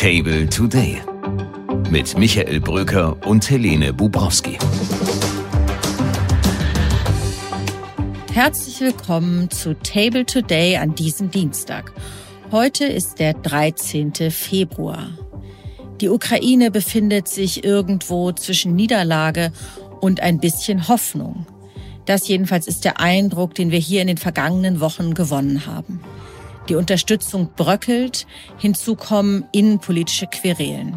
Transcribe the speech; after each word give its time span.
Table 0.00 0.48
Today 0.48 0.98
mit 1.90 2.16
Michael 2.16 2.58
Bröker 2.58 3.18
und 3.26 3.50
Helene 3.50 3.92
Bubrowski. 3.92 4.56
Herzlich 8.32 8.80
willkommen 8.80 9.50
zu 9.50 9.78
Table 9.78 10.24
Today 10.24 10.78
an 10.78 10.94
diesem 10.94 11.30
Dienstag. 11.30 11.92
Heute 12.50 12.86
ist 12.86 13.18
der 13.18 13.34
13. 13.34 14.30
Februar. 14.30 15.10
Die 16.00 16.08
Ukraine 16.08 16.70
befindet 16.70 17.28
sich 17.28 17.62
irgendwo 17.62 18.32
zwischen 18.32 18.74
Niederlage 18.74 19.52
und 20.00 20.20
ein 20.20 20.40
bisschen 20.40 20.88
Hoffnung. 20.88 21.46
Das 22.06 22.26
jedenfalls 22.26 22.66
ist 22.66 22.86
der 22.86 23.00
Eindruck, 23.00 23.54
den 23.54 23.70
wir 23.70 23.78
hier 23.78 24.00
in 24.00 24.06
den 24.06 24.16
vergangenen 24.16 24.80
Wochen 24.80 25.12
gewonnen 25.12 25.66
haben. 25.66 26.00
Die 26.70 26.76
Unterstützung 26.76 27.50
bröckelt, 27.56 28.28
hinzu 28.56 28.94
kommen 28.94 29.44
innenpolitische 29.50 30.28
Querelen. 30.28 30.96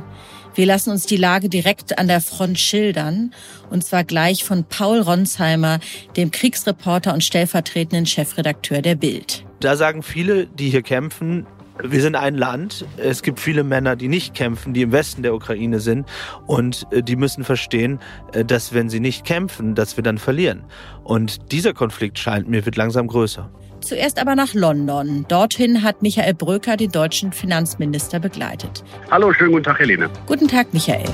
Wir 0.53 0.67
lassen 0.67 0.91
uns 0.91 1.07
die 1.07 1.17
Lage 1.17 1.49
direkt 1.49 1.97
an 1.97 2.07
der 2.07 2.21
Front 2.21 2.59
schildern, 2.59 3.33
und 3.71 3.83
zwar 3.83 4.03
gleich 4.03 4.43
von 4.43 4.65
Paul 4.65 4.99
Ronsheimer, 4.99 5.79
dem 6.15 6.29
Kriegsreporter 6.29 7.11
und 7.11 7.23
stellvertretenden 7.23 8.05
Chefredakteur 8.05 8.83
der 8.83 8.93
Bild. 8.93 9.45
Da 9.61 9.75
sagen 9.75 10.03
viele, 10.03 10.45
die 10.45 10.69
hier 10.69 10.83
kämpfen, 10.83 11.47
wir 11.81 12.01
sind 12.01 12.15
ein 12.15 12.35
Land. 12.35 12.85
Es 12.97 13.23
gibt 13.23 13.39
viele 13.39 13.63
Männer, 13.63 13.95
die 13.95 14.07
nicht 14.07 14.33
kämpfen, 14.35 14.73
die 14.73 14.83
im 14.83 14.91
Westen 14.91 15.23
der 15.23 15.33
Ukraine 15.33 15.79
sind. 15.79 16.07
Und 16.45 16.85
äh, 16.91 17.01
die 17.01 17.15
müssen 17.15 17.43
verstehen, 17.43 17.99
äh, 18.33 18.45
dass 18.45 18.73
wenn 18.73 18.89
sie 18.89 18.99
nicht 18.99 19.25
kämpfen, 19.25 19.75
dass 19.75 19.97
wir 19.97 20.03
dann 20.03 20.17
verlieren. 20.17 20.63
Und 21.03 21.51
dieser 21.51 21.73
Konflikt 21.73 22.19
scheint 22.19 22.47
mir 22.47 22.65
wird 22.65 22.75
langsam 22.75 23.07
größer. 23.07 23.49
Zuerst 23.81 24.19
aber 24.19 24.35
nach 24.35 24.53
London. 24.53 25.25
Dorthin 25.27 25.83
hat 25.83 26.01
Michael 26.01 26.35
Bröker 26.35 26.77
den 26.77 26.91
deutschen 26.91 27.33
Finanzminister 27.33 28.19
begleitet. 28.19 28.83
Hallo, 29.11 29.33
schönen 29.33 29.51
guten 29.51 29.65
Tag, 29.65 29.79
Helene. 29.79 30.09
Guten 30.25 30.47
Tag, 30.47 30.73
Michael. 30.73 31.09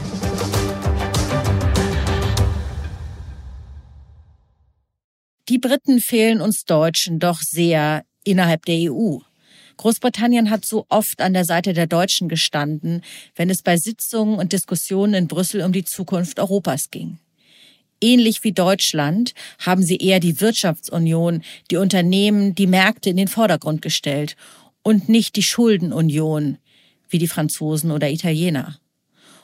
Die 5.48 5.58
Briten 5.58 6.00
fehlen 6.00 6.42
uns 6.42 6.66
Deutschen 6.66 7.18
doch 7.18 7.40
sehr 7.40 8.04
innerhalb 8.24 8.66
der 8.66 8.92
EU. 8.92 9.18
Großbritannien 9.80 10.50
hat 10.50 10.66
so 10.66 10.86
oft 10.90 11.22
an 11.22 11.32
der 11.32 11.46
Seite 11.46 11.72
der 11.72 11.88
Deutschen 11.88 12.28
gestanden, 12.28 13.02
wenn 13.38 13.50
es 13.50 13.62
bei 13.62 13.78
Sitzungen 13.78 14.38
und 14.38 14.52
Diskussionen 14.52 15.14
in 15.14 15.28
Brüssel 15.30 15.64
um 15.64 15.72
die 15.72 15.86
Zukunft 15.86 16.38
Europas 16.38 16.92
ging. 16.92 17.18
Ähnlich 18.02 18.44
wie 18.44 18.52
Deutschland 18.52 19.34
haben 19.58 19.82
sie 19.82 19.96
eher 19.96 20.20
die 20.20 20.42
Wirtschaftsunion, 20.42 21.44
die 21.72 21.78
Unternehmen, 21.78 22.56
die 22.56 22.68
Märkte 22.68 23.10
in 23.10 23.16
den 23.16 23.30
Vordergrund 23.30 23.82
gestellt 23.82 24.36
und 24.84 25.08
nicht 25.08 25.38
die 25.38 25.44
Schuldenunion 25.44 26.58
wie 27.08 27.18
die 27.18 27.30
Franzosen 27.30 27.92
oder 27.92 28.10
Italiener. 28.10 28.80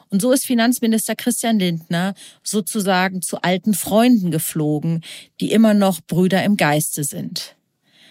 Und 0.10 0.22
so 0.22 0.34
ist 0.34 0.46
Finanzminister 0.46 1.16
Christian 1.16 1.60
Lindner 1.60 2.14
sozusagen 2.44 3.22
zu 3.22 3.42
alten 3.42 3.74
Freunden 3.74 4.32
geflogen, 4.32 5.02
die 5.40 5.54
immer 5.54 5.74
noch 5.74 6.02
Brüder 6.02 6.44
im 6.44 6.58
Geiste 6.58 7.06
sind. 7.06 7.56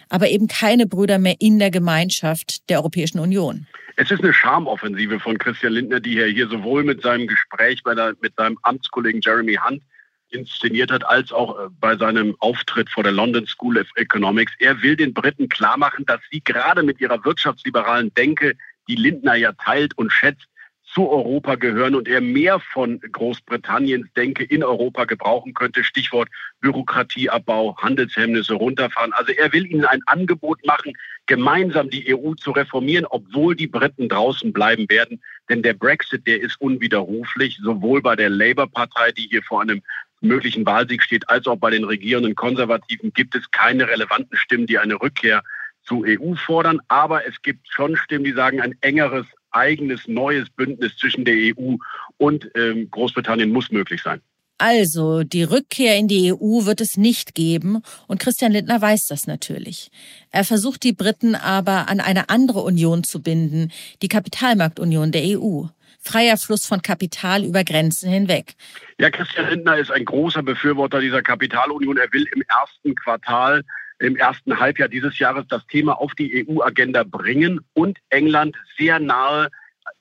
Aber 0.09 0.29
eben 0.29 0.49
keine 0.49 0.87
Brüder 0.87 1.19
mehr 1.19 1.37
in 1.39 1.59
der 1.59 1.71
Gemeinschaft 1.71 2.69
der 2.69 2.79
Europäischen 2.79 3.19
Union. 3.19 3.67
Es 3.97 4.11
ist 4.11 4.23
eine 4.23 4.33
Charmoffensive 4.33 5.21
von 5.21 5.39
Christian 5.39 5.73
Lindner, 5.73 6.01
die 6.01 6.19
er 6.19 6.27
hier 6.27 6.49
sowohl 6.49 6.83
mit 6.83 7.03
seinem 7.03 7.27
Gespräch 7.27 7.83
der, 7.85 8.15
mit 8.21 8.35
seinem 8.37 8.59
Amtskollegen 8.63 9.21
Jeremy 9.21 9.55
Hunt 9.55 9.83
inszeniert 10.31 10.91
hat, 10.91 11.07
als 11.07 11.33
auch 11.33 11.59
äh, 11.59 11.69
bei 11.81 11.97
seinem 11.97 12.35
Auftritt 12.41 12.91
vor 12.91 13.05
der 13.05 13.13
London 13.13 13.47
School 13.47 13.79
of 13.79 13.87
Economics. 13.95 14.53
Er 14.59 14.83
will 14.83 14.97
den 14.97 15.15
Briten 15.15 15.49
klar 15.49 15.77
machen, 15.77 16.05
dass 16.07 16.21
sie 16.31 16.41
gerade 16.43 16.83
mit 16.83 17.01
ihrer 17.01 17.25
wirtschaftsliberalen 17.25 18.13
Denke, 18.15 18.55
die 18.89 18.97
Lindner 18.97 19.37
ja 19.37 19.53
teilt 19.53 19.97
und 19.97 20.13
schätzt, 20.13 20.47
zu 20.95 21.11
Europa 21.11 21.57
gehören 21.57 21.97
und 21.97 22.07
er 22.07 22.21
mehr 22.21 22.61
von 22.61 23.01
Großbritanniens 23.01 24.13
Denke 24.17 24.45
in 24.45 24.63
Europa 24.63 25.05
gebrauchen 25.05 25.53
könnte. 25.53 25.83
Stichwort 25.83 26.29
Bürokratieabbau, 26.61 27.77
Handelshemmnisse 27.79 28.55
runterfahren. 28.55 29.13
Also 29.13 29.33
er 29.33 29.53
will 29.53 29.67
ihnen 29.67 29.85
ein 29.85 30.03
Angebot 30.07 30.65
machen, 30.65 30.93
gemeinsam 31.27 31.91
die 31.91 32.15
EU 32.15 32.35
zu 32.35 32.53
reformieren, 32.53 33.07
obwohl 33.07 33.57
die 33.57 33.67
Briten 33.67 34.09
draußen 34.09 34.53
bleiben 34.53 34.89
werden. 34.89 35.21
Denn 35.49 35.63
der 35.63 35.75
Brexit, 35.75 36.27
der 36.29 36.41
ist 36.41 36.61
unwiderruflich, 36.61 37.59
sowohl 37.61 38.01
bei 38.01 38.15
der 38.15 38.31
Labour-Partei, 38.31 39.11
die 39.13 39.27
hier 39.29 39.43
vor 39.43 39.63
einem 39.63 39.83
möglichen 40.21 40.65
Wahlsieg 40.65 41.03
steht, 41.03 41.29
als 41.29 41.47
auch 41.47 41.57
bei 41.57 41.71
den 41.71 41.85
regierenden 41.85 42.37
Konservativen 42.37 43.13
gibt 43.13 43.35
es 43.35 43.51
keine 43.51 43.89
relevanten 43.89 44.37
Stimmen, 44.37 44.67
die 44.67 44.79
eine 44.79 44.95
Rückkehr 44.95 45.43
zur 45.83 46.05
EU 46.07 46.35
fordern. 46.35 46.81
Aber 46.89 47.27
es 47.27 47.43
gibt 47.43 47.69
schon 47.69 47.97
Stimmen, 47.97 48.25
die 48.25 48.33
sagen, 48.33 48.61
ein 48.61 48.75
engeres, 48.81 49.27
eigenes, 49.55 50.07
neues 50.07 50.51
Bündnis 50.51 50.97
zwischen 50.97 51.25
der 51.25 51.35
EU 51.35 51.77
und 52.17 52.51
ähm, 52.55 52.91
Großbritannien 52.91 53.51
muss 53.51 53.71
möglich 53.71 54.03
sein. 54.03 54.21
Also, 54.59 55.25
die 55.25 55.43
Rückkehr 55.43 55.97
in 55.97 56.07
die 56.07 56.33
EU 56.33 56.65
wird 56.65 56.81
es 56.81 56.97
nicht 56.97 57.35
geben 57.35 57.83
und 58.07 58.21
Christian 58.21 58.53
Lindner 58.53 58.81
weiß 58.81 59.09
das 59.09 59.27
natürlich. 59.27 59.91
Er 60.31 60.45
versucht 60.45 60.85
die 60.85 60.93
Briten 60.93 61.35
aber 61.35 61.89
an 61.89 61.99
eine 61.99 62.29
andere 62.29 62.61
Union 62.61 63.03
zu 63.03 63.21
binden, 63.21 63.73
die 64.01 64.09
Kapitalmarktunion 64.09 65.11
der 65.11 65.41
EU 65.41 65.65
freier 66.05 66.37
Fluss 66.37 66.67
von 66.67 66.83
Kapital 66.83 67.45
über 67.45 67.65
Grenzen 67.65 68.11
hinweg. 68.11 68.55
Ja, 68.99 69.11
Christian 69.11 69.49
Lindner 69.49 69.79
ist 69.79 69.91
ein 69.91 70.05
großer 70.05 70.43
Befürworter 70.43 71.01
dieser 71.01 71.23
Kapitalunion. 71.23 71.97
Er 71.97 72.13
will 72.13 72.27
im 72.35 72.43
ersten 72.43 72.95
Quartal, 72.95 73.65
im 74.05 74.17
ersten 74.17 74.59
Halbjahr 74.59 74.89
dieses 74.89 75.19
Jahres 75.19 75.47
das 75.49 75.67
Thema 75.67 76.01
auf 76.01 76.15
die 76.15 76.47
EU-Agenda 76.47 77.05
bringen 77.05 77.61
und 77.75 77.99
England 78.11 78.57
sehr 78.77 79.01
nahe 79.01 79.49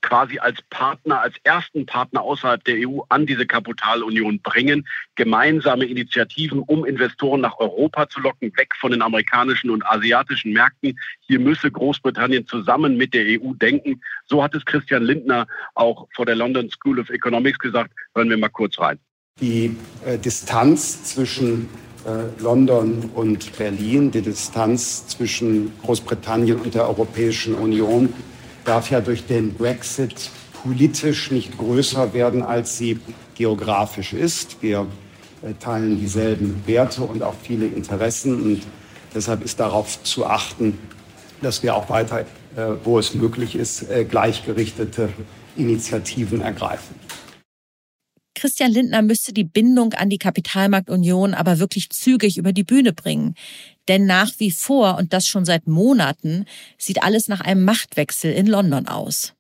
quasi 0.02 0.38
als 0.38 0.60
Partner, 0.70 1.22
als 1.22 1.36
ersten 1.44 1.86
Partner 1.86 2.22
außerhalb 2.22 2.64
der 2.66 2.88
EU 2.88 3.02
an 3.10 3.26
diese 3.26 3.48
Kapitalunion 3.48 4.40
bringen. 4.42 4.86
Gemeinsame 5.16 5.86
Initiativen, 5.86 6.60
um 6.60 6.86
Investoren 6.86 7.42
nach 7.42 7.58
Europa 7.58 8.08
zu 8.10 8.20
locken, 8.20 8.52
weg 8.58 8.74
von 8.80 8.92
den 8.92 9.02
amerikanischen 9.02 9.70
und 9.70 9.86
asiatischen 9.86 10.54
Märkten. 10.54 11.00
Hier 11.22 11.40
müsse 11.40 11.72
Großbritannien 11.72 12.46
zusammen 12.48 12.98
mit 12.98 13.14
der 13.14 13.26
EU 13.26 13.54
denken. 13.54 14.02
So 14.28 14.44
hat 14.44 14.54
es 14.54 14.66
Christian 14.66 15.04
Lindner 15.04 15.48
auch 15.74 16.08
vor 16.14 16.26
der 16.26 16.36
London 16.36 16.70
School 16.70 17.00
of 17.00 17.10
Economics 17.10 17.60
gesagt. 17.60 17.94
Hören 18.14 18.30
wir 18.30 18.38
mal 18.38 18.50
kurz 18.50 18.78
rein. 18.80 19.00
Die 19.40 19.76
äh, 20.06 20.18
Distanz 20.20 21.06
zwischen 21.06 21.70
London 22.40 23.10
und 23.16 23.58
Berlin, 23.58 24.12
die 24.12 24.22
Distanz 24.22 25.08
zwischen 25.08 25.72
Großbritannien 25.84 26.60
und 26.60 26.74
der 26.74 26.88
Europäischen 26.88 27.56
Union 27.56 28.14
darf 28.66 28.92
ja 28.92 29.02
durch 29.02 29.26
den 29.26 29.54
Brexit 29.54 30.30
politisch 30.64 31.32
nicht 31.32 31.58
größer 31.58 32.14
werden, 32.14 32.42
als 32.42 32.78
sie 32.78 33.00
geografisch 33.36 34.14
ist. 34.14 34.62
Wir 34.62 34.88
äh, 35.42 35.54
teilen 35.60 36.00
dieselben 36.00 36.64
Werte 36.66 37.04
und 37.04 37.22
auch 37.22 37.36
viele 37.42 37.66
Interessen. 37.66 38.42
Und 38.42 38.62
deshalb 39.14 39.44
ist 39.44 39.60
darauf 39.60 40.02
zu 40.04 40.26
achten, 40.26 40.78
dass 41.42 41.64
wir 41.64 41.76
auch 41.76 41.90
weiter, 41.90 42.22
äh, 42.22 42.26
wo 42.84 42.98
es 42.98 43.14
möglich 43.14 43.56
ist, 43.56 43.90
äh, 43.90 44.06
gleichgerichtete 44.06 45.10
Initiativen 45.58 46.42
ergreifen. 46.42 46.96
Christian 48.44 48.74
Lindner 48.74 49.02
müsste 49.02 49.32
die 49.32 49.46
Bindung 49.46 49.94
an 49.94 50.10
die 50.10 50.18
Kapitalmarktunion 50.18 51.34
aber 51.34 51.60
wirklich 51.60 51.90
zügig 51.92 52.38
über 52.38 52.52
die 52.52 52.66
Bühne 52.66 52.92
bringen. 52.92 53.36
Denn 53.88 54.06
nach 54.06 54.32
wie 54.38 54.52
vor, 54.52 54.98
und 54.98 55.14
das 55.14 55.26
schon 55.26 55.46
seit 55.46 55.66
Monaten, 55.66 56.44
sieht 56.78 57.04
alles 57.04 57.30
nach 57.30 57.40
einem 57.40 57.64
Machtwechsel 57.64 58.34
in 58.34 58.48
London 58.48 58.90
aus. 58.90 59.34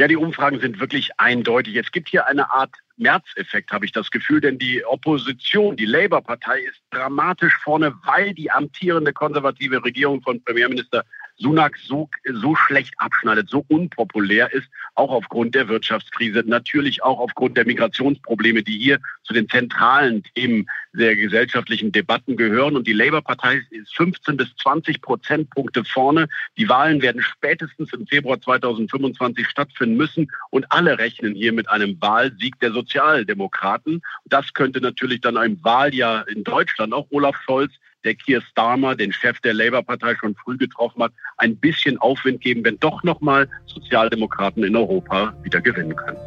Ja, 0.00 0.08
die 0.08 0.16
Umfragen 0.16 0.60
sind 0.60 0.80
wirklich 0.80 1.10
eindeutig. 1.18 1.76
Es 1.76 1.92
gibt 1.92 2.08
hier 2.08 2.26
eine 2.26 2.50
Art 2.50 2.70
Märzeffekt, 2.96 3.70
habe 3.70 3.84
ich 3.84 3.92
das 3.92 4.10
Gefühl, 4.10 4.40
denn 4.40 4.58
die 4.58 4.82
Opposition, 4.82 5.76
die 5.76 5.84
Labour-Partei, 5.84 6.60
ist 6.60 6.80
dramatisch 6.88 7.54
vorne, 7.62 7.92
weil 8.04 8.32
die 8.32 8.50
amtierende 8.50 9.12
konservative 9.12 9.84
Regierung 9.84 10.22
von 10.22 10.42
Premierminister 10.42 11.04
Sunak 11.38 11.76
so, 11.78 12.08
so 12.32 12.56
schlecht 12.56 12.94
abschneidet, 12.98 13.48
so 13.48 13.64
unpopulär 13.68 14.52
ist, 14.52 14.68
auch 14.94 15.10
aufgrund 15.10 15.54
der 15.54 15.68
Wirtschaftskrise, 15.68 16.42
natürlich 16.44 17.02
auch 17.02 17.20
aufgrund 17.20 17.56
der 17.56 17.64
Migrationsprobleme, 17.64 18.62
die 18.62 18.78
hier 18.78 18.98
zu 19.22 19.32
den 19.32 19.48
zentralen 19.48 20.24
Themen 20.34 20.66
der 20.92 21.14
gesellschaftlichen 21.14 21.92
Debatten 21.92 22.36
gehören. 22.36 22.76
Und 22.76 22.86
die 22.86 22.92
Labour-Partei 22.92 23.62
ist 23.70 23.94
15 23.96 24.36
bis 24.36 24.54
20 24.56 25.00
Prozentpunkte 25.00 25.84
vorne. 25.84 26.28
Die 26.56 26.68
Wahlen 26.68 27.02
werden 27.02 27.22
spätestens 27.22 27.92
im 27.92 28.06
Februar 28.06 28.40
2025 28.40 29.46
stattfinden 29.46 29.96
müssen. 29.96 30.30
Und 30.50 30.70
alle 30.70 30.98
rechnen 30.98 31.34
hier 31.34 31.52
mit 31.52 31.68
einem 31.68 32.00
Wahlsieg 32.00 32.58
der 32.60 32.72
Sozialdemokraten. 32.72 34.02
Das 34.24 34.52
könnte 34.54 34.80
natürlich 34.80 35.20
dann 35.20 35.36
ein 35.36 35.62
Wahljahr 35.62 36.26
in 36.28 36.42
Deutschland, 36.42 36.92
auch 36.92 37.06
Olaf 37.10 37.36
Scholz, 37.44 37.72
der 38.04 38.14
Keir 38.14 38.40
Starmer, 38.42 38.94
den 38.96 39.12
Chef 39.12 39.40
der 39.40 39.54
Labour-Partei, 39.54 40.14
schon 40.16 40.34
früh 40.36 40.56
getroffen 40.56 41.02
hat, 41.02 41.12
ein 41.38 41.56
bisschen 41.56 41.98
Aufwind 41.98 42.40
geben, 42.40 42.64
wenn 42.64 42.78
doch 42.78 43.02
nochmal 43.02 43.48
Sozialdemokraten 43.66 44.64
in 44.64 44.76
Europa 44.76 45.34
wieder 45.42 45.60
gewinnen 45.60 45.96
können. 45.96 46.18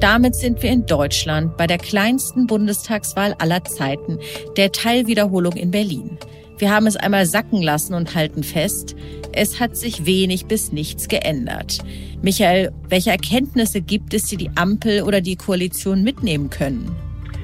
Damit 0.00 0.34
sind 0.34 0.62
wir 0.62 0.70
in 0.70 0.86
Deutschland 0.86 1.56
bei 1.58 1.66
der 1.66 1.76
kleinsten 1.76 2.46
Bundestagswahl 2.46 3.34
aller 3.38 3.64
Zeiten, 3.64 4.18
der 4.56 4.72
Teilwiederholung 4.72 5.52
in 5.52 5.70
Berlin. 5.70 6.18
Wir 6.58 6.70
haben 6.70 6.86
es 6.86 6.96
einmal 6.96 7.26
sacken 7.26 7.62
lassen 7.62 7.94
und 7.94 8.14
halten 8.14 8.42
fest, 8.42 8.96
es 9.32 9.60
hat 9.60 9.76
sich 9.76 10.06
wenig 10.06 10.46
bis 10.46 10.72
nichts 10.72 11.08
geändert. 11.08 11.78
Michael, 12.22 12.72
welche 12.88 13.10
Erkenntnisse 13.10 13.80
gibt 13.80 14.12
es, 14.12 14.24
die 14.24 14.36
die 14.36 14.50
Ampel 14.56 15.02
oder 15.02 15.20
die 15.20 15.36
Koalition 15.36 16.02
mitnehmen 16.02 16.50
können? 16.50 16.94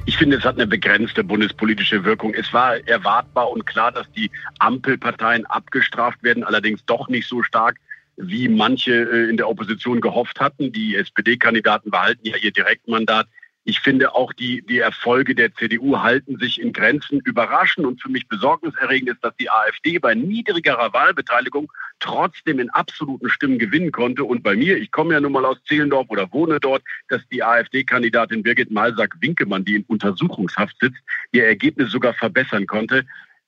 Ich 0.08 0.16
finde, 0.18 0.36
es 0.36 0.44
hat 0.44 0.54
eine 0.54 0.68
begrenzte 0.68 1.24
bundespolitische 1.24 2.04
Wirkung. 2.04 2.32
Es 2.32 2.52
war 2.52 2.76
erwartbar 2.86 3.50
und 3.50 3.66
klar, 3.66 3.90
dass 3.90 4.10
die 4.12 4.30
Ampelparteien 4.60 5.44
abgestraft 5.46 6.22
werden, 6.22 6.44
allerdings 6.44 6.84
doch 6.86 7.08
nicht 7.08 7.26
so 7.26 7.42
stark, 7.42 7.78
wie 8.16 8.48
manche 8.48 8.92
äh, 8.92 9.28
in 9.28 9.36
der 9.36 9.48
Opposition 9.48 10.00
gehofft 10.00 10.38
hatten. 10.38 10.72
Die 10.72 10.94
SPD-Kandidaten 10.94 11.90
behalten 11.90 12.24
ja 12.24 12.36
ihr 12.36 12.52
Direktmandat. 12.52 13.26
Ich 13.68 13.80
finde 13.80 14.14
auch 14.14 14.32
die, 14.32 14.62
die 14.62 14.78
Erfolge 14.78 15.34
der 15.34 15.52
CDU 15.52 15.98
halten 15.98 16.38
sich 16.38 16.60
in 16.60 16.72
Grenzen. 16.72 17.18
Überraschend 17.24 17.84
und 17.84 18.00
für 18.00 18.08
mich 18.08 18.28
besorgniserregend 18.28 19.10
ist, 19.10 19.24
dass 19.24 19.34
die 19.38 19.50
AfD 19.50 19.98
bei 19.98 20.14
niedrigerer 20.14 20.92
Wahlbeteiligung 20.92 21.72
trotzdem 21.98 22.60
in 22.60 22.70
absoluten 22.70 23.28
Stimmen 23.28 23.58
gewinnen 23.58 23.90
konnte. 23.90 24.22
Und 24.22 24.44
bei 24.44 24.54
mir, 24.54 24.78
ich 24.78 24.92
komme 24.92 25.14
ja 25.14 25.20
nun 25.20 25.32
mal 25.32 25.44
aus 25.44 25.60
Zehlendorf 25.64 26.06
oder 26.10 26.32
wohne 26.32 26.60
dort, 26.60 26.84
dass 27.08 27.26
die 27.32 27.42
AfD-Kandidatin 27.42 28.44
Birgit 28.44 28.70
Malsack-Winkemann, 28.70 29.64
die 29.64 29.74
in 29.74 29.84
Untersuchungshaft 29.88 30.76
sitzt, 30.80 31.00
ihr 31.32 31.44
Ergebnis 31.44 31.90
sogar 31.90 32.14
verbessern 32.14 32.68
konnte. 32.68 33.04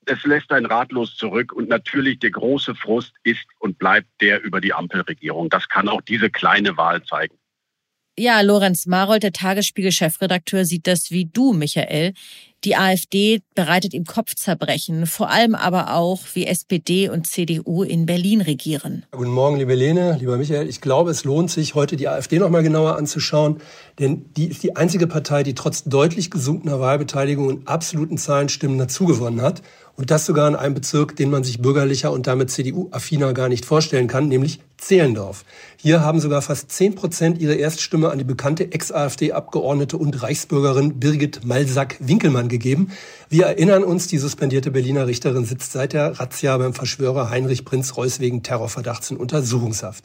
Es 0.06 0.24
lässt 0.24 0.50
einen 0.50 0.66
ratlos 0.66 1.14
zurück 1.14 1.52
und 1.52 1.68
natürlich 1.68 2.18
der 2.18 2.32
große 2.32 2.74
Frust 2.74 3.14
ist 3.22 3.46
und 3.60 3.78
bleibt 3.78 4.08
der 4.20 4.42
über 4.42 4.60
die 4.60 4.74
Ampelregierung. 4.74 5.48
Das 5.48 5.68
kann 5.68 5.88
auch 5.88 6.00
diese 6.00 6.28
kleine 6.28 6.76
Wahl 6.76 7.04
zeigen. 7.04 7.38
Ja, 8.18 8.40
Lorenz 8.40 8.86
Marold, 8.86 9.22
der 9.22 9.32
Tagesspiegel-Chefredakteur, 9.32 10.64
sieht 10.64 10.88
das 10.88 11.12
wie 11.12 11.26
du, 11.26 11.52
Michael. 11.52 12.14
Die 12.64 12.74
AfD 12.74 13.40
bereitet 13.54 13.94
ihm 13.94 14.04
Kopfzerbrechen, 14.04 15.06
vor 15.06 15.30
allem 15.30 15.54
aber 15.54 15.94
auch, 15.94 16.22
wie 16.34 16.44
SPD 16.44 17.08
und 17.08 17.24
CDU 17.24 17.84
in 17.84 18.04
Berlin 18.04 18.40
regieren. 18.40 19.06
Guten 19.12 19.30
Morgen, 19.30 19.58
liebe 19.58 19.76
Lene, 19.76 20.16
lieber 20.18 20.36
Michael. 20.36 20.68
Ich 20.68 20.80
glaube, 20.80 21.12
es 21.12 21.22
lohnt 21.22 21.52
sich, 21.52 21.76
heute 21.76 21.94
die 21.94 22.08
AfD 22.08 22.40
noch 22.40 22.50
mal 22.50 22.64
genauer 22.64 22.96
anzuschauen, 22.96 23.58
denn 24.00 24.24
die 24.36 24.48
ist 24.48 24.64
die 24.64 24.74
einzige 24.74 25.06
Partei, 25.06 25.44
die 25.44 25.54
trotz 25.54 25.84
deutlich 25.84 26.32
gesunkener 26.32 26.80
Wahlbeteiligung 26.80 27.46
und 27.46 27.68
absoluten 27.68 28.18
Zahlenstimmen 28.18 28.76
dazugewonnen 28.76 29.40
hat. 29.40 29.62
Und 29.94 30.12
das 30.12 30.26
sogar 30.26 30.48
in 30.48 30.54
einem 30.54 30.74
Bezirk, 30.74 31.16
den 31.16 31.28
man 31.28 31.42
sich 31.42 31.60
bürgerlicher 31.60 32.12
und 32.12 32.28
damit 32.28 32.50
CDU-affiner 32.50 33.34
gar 33.34 33.48
nicht 33.48 33.64
vorstellen 33.64 34.06
kann, 34.06 34.28
nämlich 34.28 34.60
Zehlendorf. 34.76 35.44
Hier 35.76 36.02
haben 36.02 36.20
sogar 36.20 36.40
fast 36.40 36.70
10 36.70 36.94
Prozent 36.94 37.40
ihre 37.40 37.54
Erststimme 37.54 38.10
an 38.10 38.18
die 38.18 38.24
bekannte 38.24 38.70
Ex-AfD-Abgeordnete 38.70 39.96
und 39.98 40.22
Reichsbürgerin 40.22 41.00
Birgit 41.00 41.44
Malsack-Winkelmann 41.44 42.47
gegeben. 42.48 42.90
Wir 43.28 43.46
erinnern 43.46 43.84
uns, 43.84 44.06
die 44.06 44.18
suspendierte 44.18 44.70
Berliner 44.70 45.06
Richterin 45.06 45.44
sitzt 45.44 45.72
seit 45.72 45.92
der 45.92 46.18
Razzia 46.18 46.56
beim 46.58 46.74
Verschwörer 46.74 47.30
Heinrich 47.30 47.64
Prinz 47.64 47.96
Reuß 47.96 48.20
wegen 48.20 48.42
Terrorverdachts 48.42 49.10
in 49.10 49.16
Untersuchungshaft. 49.16 50.04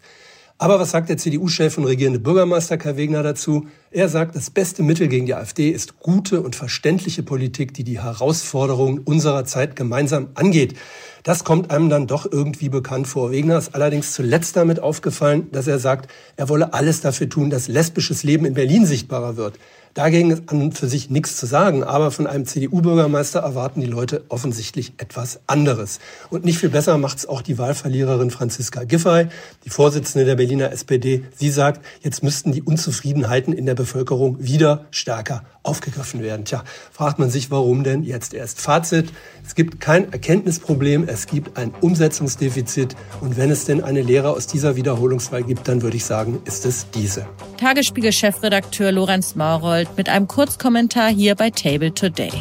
Aber 0.59 0.79
was 0.79 0.91
sagt 0.91 1.09
der 1.09 1.17
CDU-Chef 1.17 1.77
und 1.77 1.85
regierende 1.85 2.19
Bürgermeister 2.19 2.77
Kai 2.77 2.95
Wegner 2.95 3.23
dazu? 3.23 3.67
Er 3.91 4.07
sagt, 4.07 4.35
das 4.35 4.49
beste 4.49 4.83
Mittel 4.83 5.07
gegen 5.07 5.25
die 5.25 5.33
AfD 5.33 5.69
ist 5.69 5.99
gute 5.99 6.41
und 6.41 6.55
verständliche 6.55 7.23
Politik, 7.23 7.73
die 7.73 7.83
die 7.83 7.99
Herausforderungen 8.01 8.99
unserer 8.99 9.45
Zeit 9.45 9.75
gemeinsam 9.75 10.29
angeht. 10.35 10.75
Das 11.23 11.43
kommt 11.43 11.71
einem 11.71 11.89
dann 11.89 12.07
doch 12.07 12.31
irgendwie 12.31 12.69
bekannt 12.69 13.07
vor. 13.07 13.31
Wegner 13.31 13.57
ist 13.57 13.75
allerdings 13.75 14.13
zuletzt 14.13 14.55
damit 14.55 14.79
aufgefallen, 14.79 15.49
dass 15.51 15.67
er 15.67 15.79
sagt, 15.79 16.09
er 16.37 16.49
wolle 16.49 16.73
alles 16.73 17.01
dafür 17.01 17.29
tun, 17.29 17.49
dass 17.49 17.67
lesbisches 17.67 18.23
Leben 18.23 18.45
in 18.45 18.53
Berlin 18.53 18.85
sichtbarer 18.85 19.37
wird. 19.37 19.57
Dagegen 19.93 20.31
ist 20.31 20.49
an 20.49 20.61
und 20.61 20.77
für 20.77 20.87
sich 20.87 21.11
nichts 21.11 21.37
zu 21.37 21.45
sagen, 21.45 21.83
aber 21.83 22.09
von 22.09 22.25
einem 22.25 22.45
CDU-Bürgermeister 22.45 23.41
erwarten 23.41 23.79
die 23.79 23.87
Leute 23.87 24.23
offensichtlich 24.29 24.93
etwas 24.97 25.41
anderes. 25.45 25.99
Und 26.31 26.45
nicht 26.45 26.57
viel 26.57 26.69
besser 26.69 26.97
macht 26.97 27.19
es 27.19 27.25
auch 27.27 27.43
die 27.43 27.59
Wahlverliererin 27.59 28.31
Franziska 28.31 28.85
Giffey, 28.85 29.27
die 29.65 29.69
Vorsitzende 29.69 30.25
der 30.25 30.35
Berliner 30.35 30.71
SPD. 30.71 31.23
Sie 31.35 31.51
sagt, 31.51 31.85
jetzt 32.01 32.23
müssten 32.23 32.51
die 32.51 32.63
Unzufriedenheiten 32.63 33.53
in 33.53 33.67
der 33.67 33.75
Bevölkerung 33.75 34.43
wieder 34.43 34.85
stärker 34.89 35.43
aufgegriffen 35.63 36.21
werden. 36.21 36.45
Tja, 36.45 36.63
fragt 36.91 37.19
man 37.19 37.29
sich, 37.29 37.49
warum 37.49 37.83
denn 37.83 38.03
jetzt 38.03 38.33
erst? 38.33 38.61
Fazit, 38.61 39.11
es 39.45 39.55
gibt 39.55 39.79
kein 39.79 40.11
Erkenntnisproblem, 40.11 41.07
es 41.07 41.25
gibt 41.25 41.57
ein 41.57 41.73
Umsetzungsdefizit. 41.81 42.95
Und 43.21 43.37
wenn 43.37 43.49
es 43.49 43.65
denn 43.65 43.83
eine 43.83 44.01
Lehre 44.01 44.31
aus 44.31 44.45
dieser 44.45 44.75
Wiederholungswahl 44.75 45.43
gibt, 45.43 45.67
dann 45.67 45.81
würde 45.81 45.97
ich 45.97 46.05
sagen, 46.05 46.41
ist 46.45 46.65
es 46.65 46.89
diese. 46.91 47.25
Tagesspiegel-Chefredakteur 47.57 48.91
Lorenz 48.91 49.35
Maurold 49.35 49.89
mit 49.97 50.09
einem 50.09 50.27
Kurzkommentar 50.27 51.09
hier 51.09 51.35
bei 51.35 51.49
Table 51.49 51.93
Today. 51.93 52.31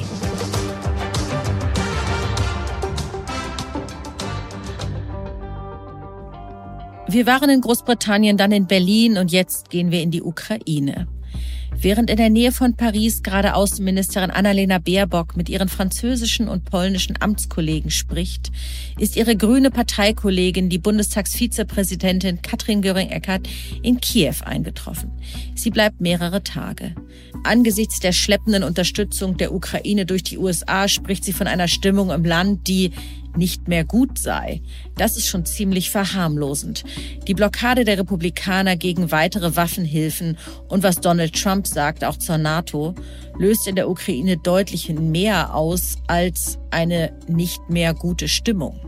Wir 7.13 7.27
waren 7.27 7.51
in 7.51 7.61
Großbritannien, 7.61 8.39
dann 8.39 8.53
in 8.53 8.67
Berlin 8.67 9.19
und 9.19 9.31
jetzt 9.31 9.69
gehen 9.69 9.91
wir 9.91 10.01
in 10.01 10.11
die 10.11 10.23
Ukraine. 10.23 11.07
Während 11.75 12.11
in 12.11 12.17
der 12.17 12.31
Nähe 12.31 12.53
von 12.53 12.77
Paris 12.77 13.23
gerade 13.23 13.55
Außenministerin 13.55 14.31
Annalena 14.31 14.79
Baerbock 14.79 15.37
mit 15.37 15.49
ihren 15.49 15.69
französischen 15.69 16.49
und 16.49 16.65
polnischen 16.65 17.17
Amtskollegen 17.21 17.91
spricht, 17.91 18.53
ist 18.99 19.17
ihre 19.17 19.37
grüne 19.37 19.71
Parteikollegin, 19.71 20.69
die 20.69 20.79
Bundestagsvizepräsidentin 20.79 22.41
Katrin 22.43 22.83
Göring-Eckardt, 22.83 23.49
in 23.83 24.01
Kiew 24.01 24.37
eingetroffen. 24.45 25.11
Sie 25.55 25.71
bleibt 25.71 26.01
mehrere 26.01 26.45
Tage. 26.45 26.95
Angesichts 27.45 27.99
der 27.99 28.13
schleppenden 28.13 28.63
Unterstützung 28.63 29.37
der 29.37 29.53
Ukraine 29.53 30.07
durch 30.07 30.23
die 30.23 30.39
USA 30.39 30.87
spricht 30.87 31.25
sie 31.25 31.33
von 31.33 31.47
einer 31.47 31.69
Stimmung 31.69 32.11
im 32.11 32.25
Land, 32.25 32.69
die 32.69 32.93
nicht 33.37 33.69
mehr 33.69 33.85
gut 33.85 34.19
sei. 34.19 34.63
Das 34.97 35.17
ist 35.17 35.27
schon 35.27 35.45
ziemlich 35.45 35.91
verharmlosend. 35.91 36.85
Die 37.27 37.35
Blockade 37.35 37.85
der 37.85 37.99
Republikaner 37.99 38.77
gegen 38.77 39.11
weitere 39.11 39.57
Waffenhilfen 39.57 40.37
und 40.69 40.83
was 40.83 41.01
Donald 41.01 41.35
Trump 41.41 41.67
sagt, 41.67 42.05
auch 42.05 42.17
zur 42.17 42.39
NATO, 42.39 42.95
löst 43.39 43.67
in 43.67 43.77
der 43.77 43.89
Ukraine 43.89 44.37
deutlich 44.37 44.89
mehr 44.89 45.55
aus 45.55 45.97
als 46.07 46.59
eine 46.71 47.13
nicht 47.29 47.61
mehr 47.69 47.95
gute 47.95 48.29
Stimmung. 48.29 48.81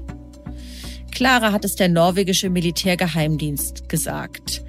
Klarer 1.10 1.52
hat 1.52 1.64
es 1.64 1.76
der 1.76 1.88
norwegische 1.88 2.50
Militärgeheimdienst 2.50 3.88
gesagt. 3.88 4.64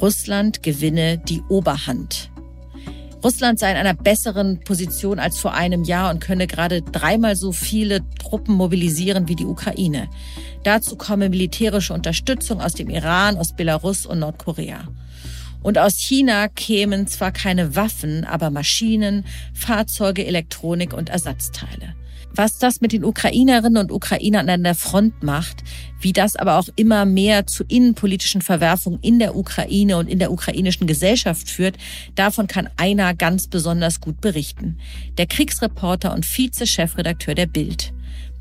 Russland 0.00 0.62
gewinne 0.62 1.18
die 1.18 1.42
Oberhand. 1.48 2.31
Russland 3.24 3.58
sei 3.58 3.70
in 3.70 3.76
einer 3.76 3.94
besseren 3.94 4.60
Position 4.60 5.18
als 5.18 5.38
vor 5.38 5.54
einem 5.54 5.84
Jahr 5.84 6.10
und 6.10 6.20
könne 6.20 6.46
gerade 6.46 6.82
dreimal 6.82 7.36
so 7.36 7.52
viele 7.52 8.00
Truppen 8.18 8.54
mobilisieren 8.54 9.28
wie 9.28 9.36
die 9.36 9.44
Ukraine. 9.44 10.08
Dazu 10.64 10.96
komme 10.96 11.28
militärische 11.28 11.94
Unterstützung 11.94 12.60
aus 12.60 12.74
dem 12.74 12.90
Iran, 12.90 13.36
aus 13.36 13.54
Belarus 13.54 14.06
und 14.06 14.18
Nordkorea. 14.18 14.88
Und 15.62 15.78
aus 15.78 15.98
China 15.98 16.48
kämen 16.48 17.06
zwar 17.06 17.30
keine 17.30 17.76
Waffen, 17.76 18.24
aber 18.24 18.50
Maschinen, 18.50 19.24
Fahrzeuge, 19.54 20.26
Elektronik 20.26 20.92
und 20.92 21.08
Ersatzteile 21.08 21.94
was 22.34 22.58
das 22.58 22.80
mit 22.80 22.92
den 22.92 23.04
Ukrainerinnen 23.04 23.82
und 23.82 23.92
Ukrainern 23.92 24.48
an 24.48 24.64
der 24.64 24.74
Front 24.74 25.22
macht, 25.22 25.62
wie 26.00 26.12
das 26.12 26.36
aber 26.36 26.58
auch 26.58 26.68
immer 26.76 27.04
mehr 27.04 27.46
zu 27.46 27.64
innenpolitischen 27.64 28.42
Verwerfungen 28.42 28.98
in 29.02 29.18
der 29.18 29.36
Ukraine 29.36 29.98
und 29.98 30.08
in 30.08 30.18
der 30.18 30.32
ukrainischen 30.32 30.86
Gesellschaft 30.86 31.48
führt, 31.48 31.76
davon 32.14 32.46
kann 32.46 32.68
einer 32.76 33.14
ganz 33.14 33.46
besonders 33.46 34.00
gut 34.00 34.20
berichten. 34.20 34.78
Der 35.18 35.26
Kriegsreporter 35.26 36.12
und 36.12 36.26
Vize-Chefredakteur 36.26 37.34
der 37.34 37.46
Bild. 37.46 37.92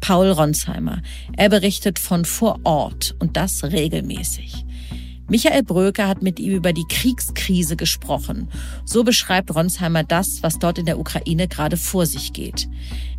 Paul 0.02 0.32
Ronsheimer. 0.32 1.02
Er 1.38 1.50
berichtet 1.50 2.00
von 2.00 2.26
vor 2.26 2.60
Ort 2.64 3.16
und 3.20 3.38
das 3.38 3.64
regelmäßig. 3.64 4.66
Michael 5.32 5.64
Bröker 5.64 6.10
hat 6.10 6.22
mit 6.22 6.42
ihm 6.42 6.52
über 6.52 6.74
die 6.74 6.84
Kriegskrise 6.84 7.78
gesprochen. 7.78 8.50
So 8.84 9.06
beschreibt 9.06 9.56
Ronsheimer 9.56 10.04
das, 10.04 10.44
was 10.44 10.60
dort 10.60 10.78
in 10.78 10.86
der 10.86 11.00
Ukraine 11.00 11.48
gerade 11.48 11.78
vor 11.78 12.06
sich 12.06 12.34
geht. 12.34 12.68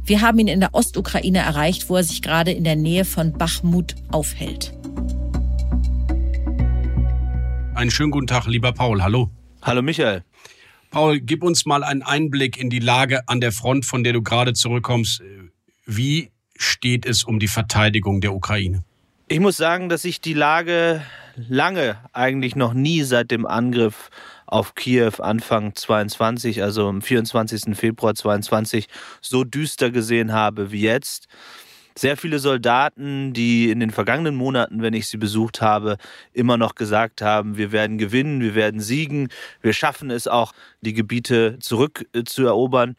Wir 0.04 0.20
haben 0.20 0.38
ihn 0.38 0.46
in 0.46 0.60
der 0.60 0.74
Ostukraine 0.74 1.38
erreicht, 1.38 1.88
wo 1.88 1.96
er 1.96 2.04
sich 2.04 2.20
gerade 2.20 2.52
in 2.52 2.64
der 2.64 2.76
Nähe 2.76 3.06
von 3.06 3.32
Bachmut 3.32 3.94
aufhält. 4.10 4.74
Einen 7.74 7.90
schönen 7.90 8.10
guten 8.10 8.26
Tag, 8.26 8.46
lieber 8.46 8.72
Paul. 8.72 9.02
Hallo. 9.02 9.30
Hallo 9.62 9.80
Michael. 9.80 10.22
Paul, 10.90 11.18
gib 11.18 11.42
uns 11.42 11.64
mal 11.64 11.82
einen 11.82 12.02
Einblick 12.02 12.58
in 12.58 12.68
die 12.68 12.80
Lage 12.80 13.26
an 13.26 13.40
der 13.40 13.52
Front, 13.52 13.86
von 13.86 14.04
der 14.04 14.12
du 14.12 14.20
gerade 14.20 14.52
zurückkommst. 14.52 15.22
Wie 15.86 16.30
steht 16.58 17.06
es 17.06 17.24
um 17.24 17.38
die 17.38 17.48
Verteidigung 17.48 18.20
der 18.20 18.34
Ukraine? 18.34 18.84
Ich 19.28 19.40
muss 19.40 19.56
sagen, 19.56 19.88
dass 19.88 20.04
ich 20.04 20.20
die 20.20 20.34
Lage 20.34 21.02
lange, 21.36 21.96
eigentlich 22.12 22.56
noch 22.56 22.74
nie 22.74 23.02
seit 23.02 23.30
dem 23.30 23.46
Angriff 23.46 24.10
auf 24.46 24.74
Kiew 24.74 25.12
Anfang 25.20 25.74
22, 25.74 26.62
also 26.62 26.88
am 26.88 27.00
24. 27.00 27.74
Februar 27.74 28.14
22, 28.14 28.88
so 29.20 29.44
düster 29.44 29.90
gesehen 29.90 30.32
habe 30.32 30.72
wie 30.72 30.82
jetzt. 30.82 31.28
Sehr 31.96 32.16
viele 32.16 32.38
Soldaten, 32.38 33.32
die 33.32 33.70
in 33.70 33.80
den 33.80 33.90
vergangenen 33.90 34.34
Monaten, 34.34 34.82
wenn 34.82 34.94
ich 34.94 35.08
sie 35.08 35.18
besucht 35.18 35.60
habe, 35.60 35.98
immer 36.32 36.56
noch 36.56 36.74
gesagt 36.74 37.22
haben, 37.22 37.56
wir 37.56 37.70
werden 37.70 37.98
gewinnen, 37.98 38.40
wir 38.40 38.54
werden 38.54 38.80
siegen, 38.80 39.28
wir 39.60 39.72
schaffen 39.72 40.10
es 40.10 40.26
auch, 40.26 40.52
die 40.80 40.94
Gebiete 40.94 41.58
zurückzuerobern, 41.60 42.96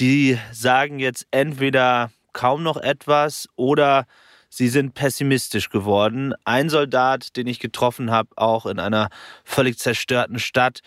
die 0.00 0.38
sagen 0.50 0.98
jetzt 0.98 1.26
entweder 1.30 2.10
kaum 2.32 2.62
noch 2.62 2.78
etwas 2.78 3.48
oder 3.56 4.06
sie 4.52 4.68
sind 4.68 4.92
pessimistisch 4.92 5.70
geworden. 5.70 6.34
Ein 6.44 6.68
Soldat, 6.68 7.36
den 7.36 7.46
ich 7.46 7.58
getroffen 7.58 8.10
habe, 8.10 8.28
auch 8.36 8.66
in 8.66 8.78
einer 8.78 9.08
völlig 9.44 9.78
zerstörten 9.78 10.38
Stadt, 10.38 10.80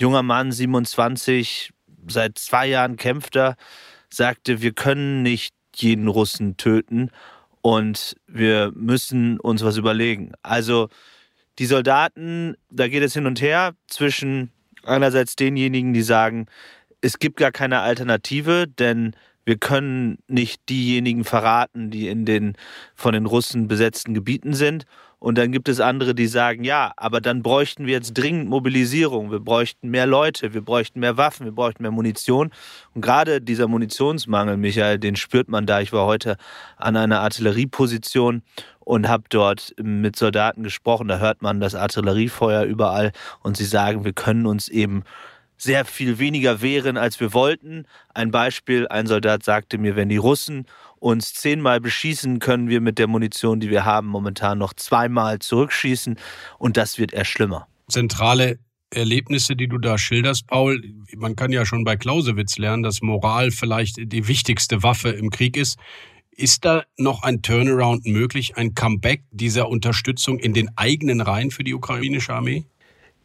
junger 0.00 0.22
Mann, 0.22 0.50
27, 0.50 1.72
seit 2.08 2.38
zwei 2.38 2.66
Jahren 2.66 2.96
kämpft 2.96 3.36
er, 3.36 3.56
sagte, 4.08 4.62
wir 4.62 4.72
können 4.72 5.22
nicht 5.22 5.54
jeden 5.76 6.08
Russen 6.08 6.56
töten 6.56 7.10
und 7.60 8.16
wir 8.26 8.72
müssen 8.74 9.38
uns 9.38 9.62
was 9.62 9.76
überlegen. 9.76 10.32
Also 10.42 10.88
die 11.58 11.66
Soldaten, 11.66 12.56
da 12.70 12.88
geht 12.88 13.02
es 13.02 13.12
hin 13.12 13.26
und 13.26 13.42
her 13.42 13.74
zwischen 13.88 14.50
einerseits 14.84 15.36
denjenigen, 15.36 15.92
die 15.92 16.02
sagen, 16.02 16.46
es 17.02 17.18
gibt 17.18 17.36
gar 17.36 17.52
keine 17.52 17.80
Alternative, 17.80 18.66
denn 18.66 19.14
wir 19.44 19.56
können 19.56 20.18
nicht 20.28 20.68
diejenigen 20.68 21.24
verraten, 21.24 21.90
die 21.90 22.08
in 22.08 22.24
den 22.24 22.54
von 22.94 23.12
den 23.12 23.26
Russen 23.26 23.68
besetzten 23.68 24.14
Gebieten 24.14 24.54
sind. 24.54 24.84
Und 25.18 25.38
dann 25.38 25.52
gibt 25.52 25.68
es 25.68 25.78
andere, 25.78 26.16
die 26.16 26.26
sagen, 26.26 26.64
ja, 26.64 26.92
aber 26.96 27.20
dann 27.20 27.44
bräuchten 27.44 27.86
wir 27.86 27.92
jetzt 27.92 28.14
dringend 28.14 28.48
Mobilisierung. 28.48 29.30
Wir 29.30 29.38
bräuchten 29.38 29.88
mehr 29.88 30.06
Leute, 30.06 30.52
wir 30.52 30.62
bräuchten 30.62 30.98
mehr 30.98 31.16
Waffen, 31.16 31.44
wir 31.44 31.52
bräuchten 31.52 31.82
mehr 31.82 31.92
Munition. 31.92 32.50
Und 32.92 33.02
gerade 33.02 33.40
dieser 33.40 33.68
Munitionsmangel, 33.68 34.56
Michael, 34.56 34.98
den 34.98 35.14
spürt 35.14 35.48
man 35.48 35.64
da. 35.64 35.80
Ich 35.80 35.92
war 35.92 36.06
heute 36.06 36.36
an 36.76 36.96
einer 36.96 37.20
Artillerieposition 37.20 38.42
und 38.80 39.08
habe 39.08 39.22
dort 39.28 39.72
mit 39.80 40.16
Soldaten 40.16 40.64
gesprochen. 40.64 41.06
Da 41.06 41.18
hört 41.18 41.40
man 41.40 41.60
das 41.60 41.76
Artilleriefeuer 41.76 42.64
überall 42.64 43.12
und 43.42 43.56
sie 43.56 43.64
sagen, 43.64 44.04
wir 44.04 44.12
können 44.12 44.44
uns 44.44 44.66
eben 44.66 45.04
sehr 45.62 45.84
viel 45.84 46.18
weniger 46.18 46.60
wehren, 46.60 46.96
als 46.96 47.20
wir 47.20 47.32
wollten. 47.32 47.86
Ein 48.14 48.30
Beispiel, 48.30 48.88
ein 48.88 49.06
Soldat 49.06 49.44
sagte 49.44 49.78
mir, 49.78 49.94
wenn 49.94 50.08
die 50.08 50.16
Russen 50.16 50.66
uns 50.98 51.34
zehnmal 51.34 51.80
beschießen, 51.80 52.38
können 52.38 52.68
wir 52.68 52.80
mit 52.80 52.98
der 52.98 53.06
Munition, 53.06 53.60
die 53.60 53.70
wir 53.70 53.84
haben, 53.84 54.08
momentan 54.08 54.58
noch 54.58 54.74
zweimal 54.74 55.38
zurückschießen 55.38 56.18
und 56.58 56.76
das 56.76 56.98
wird 56.98 57.12
eher 57.12 57.24
schlimmer. 57.24 57.68
Zentrale 57.88 58.58
Erlebnisse, 58.90 59.56
die 59.56 59.68
du 59.68 59.78
da 59.78 59.98
schilderst, 59.98 60.46
Paul. 60.46 60.82
Man 61.16 61.36
kann 61.36 61.52
ja 61.52 61.64
schon 61.64 61.84
bei 61.84 61.96
Clausewitz 61.96 62.58
lernen, 62.58 62.82
dass 62.82 63.00
Moral 63.00 63.50
vielleicht 63.50 63.96
die 63.98 64.28
wichtigste 64.28 64.82
Waffe 64.82 65.10
im 65.10 65.30
Krieg 65.30 65.56
ist. 65.56 65.78
Ist 66.30 66.64
da 66.64 66.84
noch 66.96 67.22
ein 67.22 67.42
Turnaround 67.42 68.06
möglich, 68.06 68.56
ein 68.56 68.74
Comeback 68.74 69.22
dieser 69.30 69.68
Unterstützung 69.68 70.38
in 70.38 70.54
den 70.54 70.70
eigenen 70.76 71.20
Reihen 71.20 71.50
für 71.50 71.64
die 71.64 71.74
ukrainische 71.74 72.34
Armee? 72.34 72.64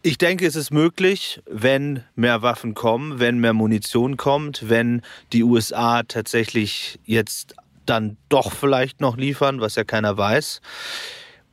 Ich 0.04 0.18
denke, 0.18 0.46
es 0.46 0.56
ist 0.56 0.72
möglich, 0.72 1.42
wenn 1.50 2.04
mehr 2.16 2.42
Waffen 2.42 2.74
kommen, 2.76 3.20
wenn 3.20 3.40
mehr 3.40 3.54
Munition 3.54 4.16
kommt, 4.16 4.70
wenn 4.70 5.02
die 5.34 5.44
USA 5.44 6.04
tatsächlich 6.04 7.00
jetzt 7.04 7.56
dann 7.86 8.18
doch 8.30 8.52
vielleicht 8.52 9.02
noch 9.02 9.18
liefern, 9.18 9.60
was 9.60 9.76
ja 9.76 9.84
keiner 9.84 10.18
weiß. 10.18 10.62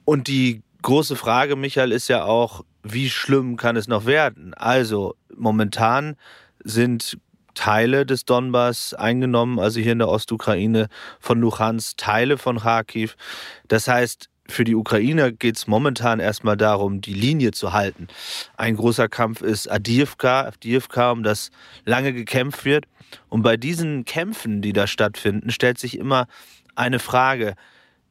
Und 0.05 0.29
die 0.29 0.63
große 0.83 1.17
Frage, 1.17 1.57
Michael, 1.57 1.93
ist 1.93 2.09
ja 2.09 2.25
auch, 2.25 2.65
wie 2.83 3.09
schlimm 3.09 3.57
kann 3.57 3.77
es 3.77 3.89
noch 3.89 4.05
werden? 4.05 4.53
Also 4.55 5.15
momentan 5.35 6.17
sind 6.63 7.19
Teile 7.55 8.05
des 8.05 8.25
Donbass 8.25 8.95
eingenommen, 8.95 9.59
also 9.59 9.81
hier 9.81 9.93
in 9.93 10.01
der 10.01 10.09
Ostukraine 10.09 10.89
von 11.21 11.41
Luhansk, 11.41 11.97
Teile 11.97 12.37
von 12.37 12.59
Kharkiv. 12.59 13.17
Das 13.69 13.89
heißt, 13.89 14.29
für 14.49 14.65
die 14.65 14.75
Ukrainer 14.75 15.33
geht 15.33 15.57
es 15.57 15.67
momentan 15.67 16.21
erstmal 16.21 16.57
darum, 16.57 17.01
die 17.01 17.15
Linie 17.15 17.53
zu 17.53 17.73
halten. 17.73 18.09
Ein 18.57 18.77
großer 18.77 19.09
Kampf 19.09 19.41
ist 19.41 19.71
Adivka, 19.71 20.49
Adivka, 20.49 21.11
um 21.11 21.23
das 21.23 21.51
lange 21.85 22.13
gekämpft 22.13 22.65
wird. 22.65 22.87
Und 23.29 23.43
bei 23.43 23.57
diesen 23.57 24.05
Kämpfen, 24.05 24.61
die 24.61 24.73
da 24.73 24.87
stattfinden, 24.87 25.51
stellt 25.51 25.79
sich 25.79 25.99
immer 25.99 26.27
eine 26.75 26.99
Frage, 26.99 27.55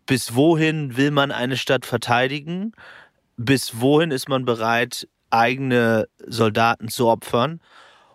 bis 0.06 0.36
wohin 0.36 0.98
will 0.98 1.12
man 1.12 1.32
eine 1.32 1.58
Stadt 1.58 1.86
verteidigen? 1.86 2.74
Bis 3.38 3.80
wohin 3.80 4.12
ist 4.12 4.28
man 4.28 4.46
bereit, 4.46 5.08
eigene 5.30 6.08
Soldaten 6.26 6.90
zu 6.90 7.08
opfern? 7.08 7.60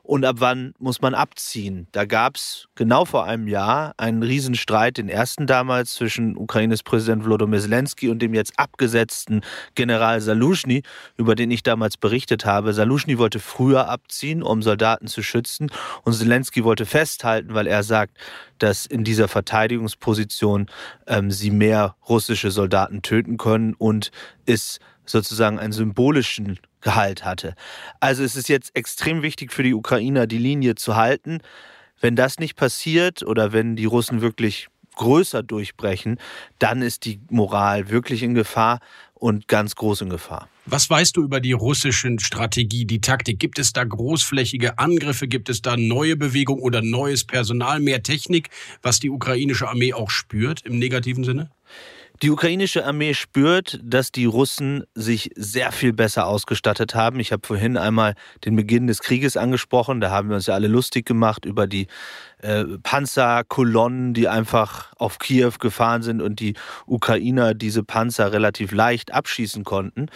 Und 0.08 0.24
ab 0.24 0.36
wann 0.38 0.72
muss 0.78 1.02
man 1.02 1.12
abziehen. 1.12 1.86
Da 1.92 2.06
gab 2.06 2.36
es 2.36 2.66
genau 2.76 3.04
vor 3.04 3.24
einem 3.24 3.46
Jahr 3.46 3.92
einen 3.98 4.22
Riesenstreit, 4.22 4.96
den 4.96 5.10
ersten 5.10 5.46
damals 5.46 5.92
zwischen 5.92 6.34
Ukraines 6.34 6.82
Präsident 6.82 7.26
Volodymyr 7.26 7.60
Zelensky 7.60 8.08
und 8.08 8.20
dem 8.20 8.32
jetzt 8.32 8.58
abgesetzten 8.58 9.42
General 9.74 10.18
Salushny, 10.22 10.82
über 11.18 11.34
den 11.34 11.50
ich 11.50 11.62
damals 11.62 11.98
berichtet 11.98 12.46
habe. 12.46 12.72
Salushny 12.72 13.18
wollte 13.18 13.38
früher 13.38 13.90
abziehen, 13.90 14.42
um 14.42 14.62
Soldaten 14.62 15.08
zu 15.08 15.22
schützen 15.22 15.70
und 16.04 16.14
Zelensky 16.14 16.64
wollte 16.64 16.86
festhalten, 16.86 17.52
weil 17.52 17.66
er 17.66 17.82
sagt, 17.82 18.16
dass 18.56 18.86
in 18.86 19.04
dieser 19.04 19.28
Verteidigungsposition 19.28 20.68
ähm, 21.06 21.30
sie 21.30 21.50
mehr 21.50 21.96
russische 22.08 22.50
Soldaten 22.50 23.02
töten 23.02 23.36
können 23.36 23.74
und 23.74 24.10
ist 24.46 24.80
sozusagen 25.08 25.58
einen 25.58 25.72
symbolischen 25.72 26.58
Gehalt 26.80 27.24
hatte. 27.24 27.54
Also 28.00 28.22
es 28.22 28.36
ist 28.36 28.48
jetzt 28.48 28.74
extrem 28.76 29.22
wichtig 29.22 29.52
für 29.52 29.62
die 29.62 29.74
Ukrainer, 29.74 30.26
die 30.26 30.38
Linie 30.38 30.74
zu 30.74 30.96
halten. 30.96 31.38
Wenn 32.00 32.14
das 32.14 32.38
nicht 32.38 32.56
passiert 32.56 33.22
oder 33.22 33.52
wenn 33.52 33.74
die 33.74 33.86
Russen 33.86 34.20
wirklich 34.20 34.68
größer 34.98 35.42
durchbrechen, 35.42 36.18
dann 36.58 36.82
ist 36.82 37.04
die 37.04 37.20
Moral 37.30 37.88
wirklich 37.88 38.22
in 38.22 38.34
Gefahr 38.34 38.80
und 39.14 39.48
ganz 39.48 39.74
groß 39.74 40.02
in 40.02 40.10
Gefahr. 40.10 40.48
Was 40.66 40.90
weißt 40.90 41.16
du 41.16 41.22
über 41.22 41.40
die 41.40 41.52
russische 41.52 42.14
Strategie, 42.20 42.84
die 42.84 43.00
Taktik? 43.00 43.38
Gibt 43.38 43.58
es 43.58 43.72
da 43.72 43.84
großflächige 43.84 44.78
Angriffe? 44.78 45.26
Gibt 45.26 45.48
es 45.48 45.62
da 45.62 45.76
neue 45.76 46.16
Bewegung 46.16 46.60
oder 46.60 46.82
neues 46.82 47.24
Personal, 47.24 47.80
mehr 47.80 48.02
Technik, 48.02 48.50
was 48.82 49.00
die 49.00 49.08
ukrainische 49.08 49.68
Armee 49.68 49.94
auch 49.94 50.10
spürt 50.10 50.62
im 50.66 50.78
negativen 50.78 51.24
Sinne? 51.24 51.50
Die 52.20 52.30
ukrainische 52.30 52.84
Armee 52.84 53.14
spürt, 53.14 53.78
dass 53.80 54.10
die 54.10 54.24
Russen 54.24 54.82
sich 54.94 55.30
sehr 55.36 55.70
viel 55.70 55.92
besser 55.92 56.26
ausgestattet 56.26 56.96
haben. 56.96 57.20
Ich 57.20 57.30
habe 57.30 57.46
vorhin 57.46 57.76
einmal 57.76 58.14
den 58.44 58.56
Beginn 58.56 58.88
des 58.88 59.00
Krieges 59.02 59.36
angesprochen. 59.36 60.00
Da 60.00 60.10
haben 60.10 60.28
wir 60.28 60.34
uns 60.34 60.46
ja 60.46 60.54
alle 60.54 60.66
lustig 60.66 61.06
gemacht 61.06 61.44
über 61.44 61.68
die 61.68 61.86
äh, 62.42 62.64
Panzerkolonnen, 62.82 64.14
die 64.14 64.26
einfach 64.26 64.92
auf 64.96 65.20
Kiew 65.20 65.52
gefahren 65.60 66.02
sind 66.02 66.20
und 66.20 66.40
die 66.40 66.54
Ukrainer 66.86 67.54
diese 67.54 67.84
Panzer 67.84 68.32
relativ 68.32 68.72
leicht 68.72 69.14
abschießen 69.14 69.62
konnten. 69.62 70.06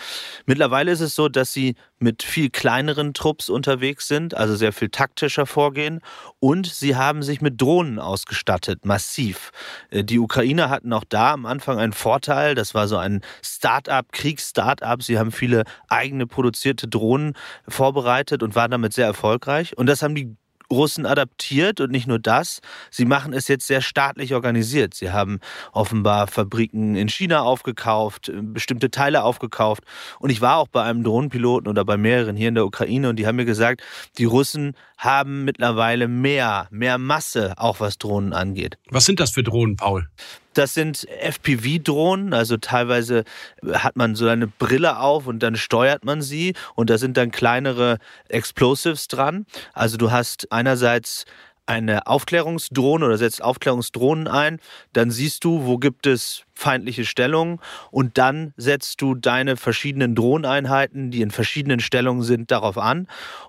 Mittlerweile 0.44 0.90
ist 0.90 1.00
es 1.00 1.14
so, 1.14 1.28
dass 1.28 1.52
sie 1.52 1.76
mit 2.02 2.22
viel 2.22 2.50
kleineren 2.50 3.14
Trupps 3.14 3.48
unterwegs 3.48 4.08
sind, 4.08 4.34
also 4.34 4.56
sehr 4.56 4.72
viel 4.72 4.90
taktischer 4.90 5.46
vorgehen 5.46 6.00
und 6.40 6.66
sie 6.66 6.96
haben 6.96 7.22
sich 7.22 7.40
mit 7.40 7.60
Drohnen 7.60 7.98
ausgestattet, 7.98 8.84
massiv. 8.84 9.52
Äh, 9.90 10.04
die 10.04 10.18
Ukrainer 10.18 10.68
hatten 10.68 10.92
auch 10.92 11.04
da 11.08 11.32
am 11.32 11.46
Anfang 11.46 11.78
einen 11.78 11.92
Vorteil, 11.92 12.54
das 12.54 12.74
war 12.74 12.88
so 12.88 12.96
ein 12.96 13.22
Start-up, 13.42 14.12
Kriegs-Start-up. 14.12 15.02
Sie 15.02 15.18
haben 15.18 15.32
viele 15.32 15.64
eigene 15.88 16.26
produzierte 16.26 16.88
Drohnen 16.88 17.34
vorbereitet 17.68 18.42
und 18.42 18.54
waren 18.54 18.70
damit 18.70 18.92
sehr 18.92 19.06
erfolgreich 19.06 19.76
und 19.78 19.86
das 19.86 20.02
haben 20.02 20.14
die 20.14 20.36
Russen 20.72 21.06
adaptiert 21.06 21.80
und 21.80 21.90
nicht 21.90 22.06
nur 22.06 22.18
das, 22.18 22.60
sie 22.90 23.04
machen 23.04 23.32
es 23.32 23.48
jetzt 23.48 23.66
sehr 23.66 23.80
staatlich 23.80 24.34
organisiert. 24.34 24.94
Sie 24.94 25.10
haben 25.10 25.40
offenbar 25.72 26.26
Fabriken 26.26 26.96
in 26.96 27.08
China 27.08 27.42
aufgekauft, 27.42 28.32
bestimmte 28.34 28.90
Teile 28.90 29.22
aufgekauft. 29.22 29.84
Und 30.18 30.30
ich 30.30 30.40
war 30.40 30.56
auch 30.58 30.68
bei 30.68 30.82
einem 30.82 31.04
Drohnenpiloten 31.04 31.68
oder 31.68 31.84
bei 31.84 31.96
mehreren 31.96 32.36
hier 32.36 32.48
in 32.48 32.54
der 32.54 32.66
Ukraine 32.66 33.08
und 33.08 33.16
die 33.16 33.26
haben 33.26 33.36
mir 33.36 33.44
gesagt, 33.44 33.82
die 34.18 34.24
Russen 34.24 34.74
haben 34.98 35.44
mittlerweile 35.44 36.08
mehr, 36.08 36.68
mehr 36.70 36.98
Masse, 36.98 37.54
auch 37.56 37.80
was 37.80 37.98
Drohnen 37.98 38.32
angeht. 38.32 38.78
Was 38.90 39.04
sind 39.04 39.20
das 39.20 39.30
für 39.30 39.42
Drohnen, 39.42 39.76
Paul? 39.76 40.08
Das 40.54 40.74
sind 40.74 41.06
FPV-Drohnen, 41.20 42.34
also 42.34 42.56
teilweise 42.56 43.24
hat 43.72 43.96
man 43.96 44.14
so 44.14 44.28
eine 44.28 44.46
Brille 44.46 44.98
auf 44.98 45.26
und 45.26 45.42
dann 45.42 45.56
steuert 45.56 46.04
man 46.04 46.22
sie 46.22 46.54
und 46.74 46.90
da 46.90 46.98
sind 46.98 47.16
dann 47.16 47.30
kleinere 47.30 47.98
Explosives 48.28 49.08
dran. 49.08 49.46
Also 49.72 49.96
du 49.96 50.10
hast 50.10 50.52
einerseits 50.52 51.24
eine 51.66 52.06
Aufklärungsdrohne 52.06 53.06
oder 53.06 53.18
setzt 53.18 53.42
Aufklärungsdrohnen 53.42 54.26
ein, 54.26 54.58
dann 54.92 55.10
siehst 55.10 55.44
du, 55.44 55.64
wo 55.64 55.78
gibt 55.78 56.06
es 56.06 56.44
feindliche 56.54 57.04
Stellungen 57.04 57.60
und 57.90 58.18
dann 58.18 58.52
setzt 58.56 59.00
du 59.00 59.14
deine 59.14 59.56
verschiedenen 59.56 60.14
Drohneinheiten, 60.14 61.10
die 61.10 61.22
in 61.22 61.30
verschiedenen 61.30 61.80
Stellungen 61.80 62.24
sind, 62.24 62.50
darauf 62.50 62.78
an 62.78 63.06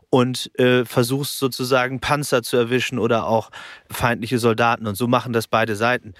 und 0.10 0.52
äh, 0.60 0.86
versuchst 0.86 1.40
sozusagen 1.40 2.00
Panzer 2.00 2.44
zu 2.44 2.56
erwischen 2.56 3.00
oder 3.00 3.28
auch 3.28 3.50
feindliche 3.90 4.38
Soldaten 4.38 4.86
und 4.86 4.96
so 4.96 5.08
machen 5.08 5.34
das 5.34 5.48
beide 5.48 5.76
Seiten. 5.76 6.14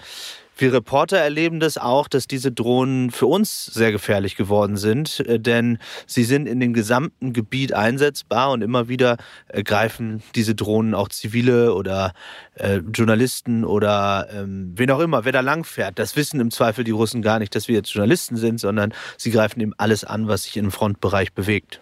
Wir 0.56 0.72
Reporter 0.72 1.18
erleben 1.18 1.58
das 1.58 1.78
auch, 1.78 2.06
dass 2.06 2.28
diese 2.28 2.52
Drohnen 2.52 3.10
für 3.10 3.26
uns 3.26 3.64
sehr 3.66 3.90
gefährlich 3.90 4.36
geworden 4.36 4.76
sind, 4.76 5.20
äh, 5.20 5.40
denn 5.40 5.78
sie 6.06 6.24
sind 6.24 6.46
in 6.46 6.60
dem 6.60 6.72
gesamten 6.72 7.32
Gebiet 7.32 7.72
einsetzbar 7.72 8.52
und 8.52 8.62
immer 8.62 8.88
wieder 8.88 9.16
äh, 9.48 9.62
greifen 9.62 10.22
diese 10.34 10.54
Drohnen 10.54 10.94
auch 10.94 11.08
Zivile 11.08 11.74
oder 11.74 12.12
äh, 12.54 12.76
Journalisten 12.76 13.64
oder 13.64 14.28
ähm, 14.32 14.72
wen 14.76 14.90
auch 14.90 15.00
immer, 15.00 15.24
wer 15.24 15.32
da 15.32 15.40
langfährt. 15.40 15.98
Das 15.98 16.16
wissen 16.16 16.40
im 16.40 16.50
Zweifel 16.50 16.84
die 16.84 16.92
Russen 16.92 17.22
gar 17.22 17.38
nicht, 17.38 17.54
dass 17.54 17.66
wir 17.68 17.74
jetzt 17.74 17.92
Journalisten 17.92 18.36
sind, 18.36 18.60
sondern 18.60 18.94
sie 19.16 19.30
greifen 19.30 19.60
eben 19.60 19.74
alles 19.76 20.04
an, 20.04 20.28
was 20.28 20.44
sich 20.44 20.56
im 20.56 20.70
Frontbereich 20.70 21.32
bewegt. 21.32 21.80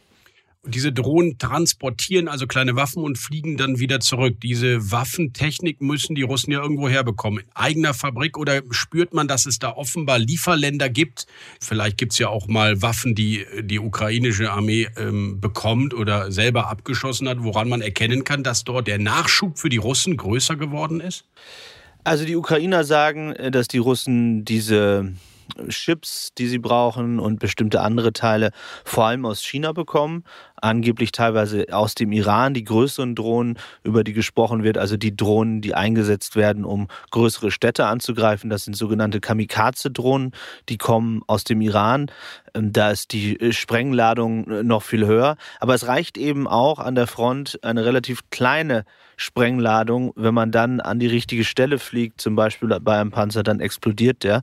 Diese 0.65 0.93
Drohnen 0.93 1.39
transportieren 1.39 2.29
also 2.29 2.47
kleine 2.47 2.77
Waffen 2.77 3.03
und 3.03 3.19
fliegen 3.19 3.57
dann 3.57 3.81
wieder 3.81 3.99
zurück. 3.99 4.37
Diese 4.41 4.93
Waffentechnik 4.93 5.81
müssen 5.81 6.15
die 6.15 6.23
Russen 6.23 6.53
ja 6.53 6.63
irgendwo 6.63 6.89
herbekommen. 6.89 7.41
In 7.41 7.47
eigener 7.55 7.95
Fabrik 7.95 8.39
oder 8.39 8.63
spürt 8.71 9.13
man, 9.13 9.27
dass 9.27 9.45
es 9.45 9.59
da 9.59 9.73
offenbar 9.73 10.21
Lieferländer 10.21 10.89
gibt? 10.89 11.27
Vielleicht 11.61 11.99
gibt 11.99 12.13
es 12.13 12.19
ja 12.19 12.29
auch 12.29 12.47
mal 12.47 12.81
Waffen, 12.81 13.17
die 13.17 13.45
die 13.61 13.81
ukrainische 13.81 14.53
Armee 14.53 14.89
ähm, 14.97 15.41
bekommt 15.41 15.95
oder 15.95 16.31
selber 16.31 16.69
abgeschossen 16.69 17.29
hat, 17.29 17.39
woran 17.41 17.69
man 17.69 17.83
erkennen 17.83 18.23
kann, 18.23 18.45
dass 18.45 18.63
dort 18.63 18.87
der 18.87 19.01
Nachschub 19.01 19.59
für 19.59 19.69
die 19.69 19.79
Russen 19.79 20.17
größer 20.17 20.55
geworden 20.55 21.01
ist? 21.01 21.25
Also 22.05 22.25
die 22.25 22.37
Ukrainer 22.37 22.85
sagen, 22.85 23.33
äh, 23.33 23.51
dass 23.51 23.67
die 23.67 23.79
Russen 23.79 24.45
diese 24.45 25.13
Chips, 25.69 26.33
die 26.39 26.47
sie 26.47 26.59
brauchen 26.59 27.19
und 27.19 27.39
bestimmte 27.39 27.81
andere 27.81 28.13
Teile 28.13 28.53
vor 28.85 29.07
allem 29.07 29.27
aus 29.27 29.43
China 29.43 29.73
bekommen 29.73 30.25
angeblich 30.63 31.13
teilweise 31.13 31.67
aus 31.73 31.95
dem 31.95 32.13
Iran 32.13 32.55
die 32.55 32.65
größeren 32.65 33.15
Drohnen, 33.15 33.59
über 33.83 34.05
die 34.05 34.13
gesprochen 34.13 34.63
wird, 34.63 34.79
also 34.79 34.97
die 34.97 35.15
Drohnen, 35.17 35.61
die 35.61 35.75
eingesetzt 35.75 36.37
werden, 36.37 36.65
um 36.65 36.89
größere 37.11 37.51
Städte 37.51 37.87
anzugreifen. 37.87 38.49
Das 38.49 38.65
sind 38.65 38.75
sogenannte 38.75 39.21
Kamikaze-Drohnen, 39.21 40.33
die 40.69 40.79
kommen 40.79 41.23
aus 41.27 41.45
dem 41.45 41.61
Iran. 41.61 42.11
Ähm, 42.55 42.73
da 42.73 42.91
ist 42.91 43.13
die 43.13 43.39
äh, 43.41 43.53
Sprengladung 43.53 44.49
äh, 44.49 44.63
noch 44.63 44.83
viel 44.83 45.07
höher. 45.07 45.37
Aber 45.61 45.75
es 45.75 45.87
reicht 45.87 46.17
eben 46.17 46.47
auch 46.47 46.79
an 46.79 46.95
der 46.95 47.07
Front 47.07 47.59
eine 47.63 47.85
relativ 47.85 48.31
kleine 48.31 48.85
Sprengladung. 49.17 50.13
Wenn 50.17 50.35
man 50.35 50.53
dann 50.53 50.81
an 50.81 50.99
die 50.99 51.07
richtige 51.07 51.45
Stelle 51.45 51.79
fliegt, 51.79 52.21
zum 52.21 52.35
Beispiel 52.37 52.69
bei 52.81 53.01
einem 53.01 53.11
Panzer, 53.11 53.43
dann 53.43 53.61
explodiert 53.61 54.25
der. 54.25 54.43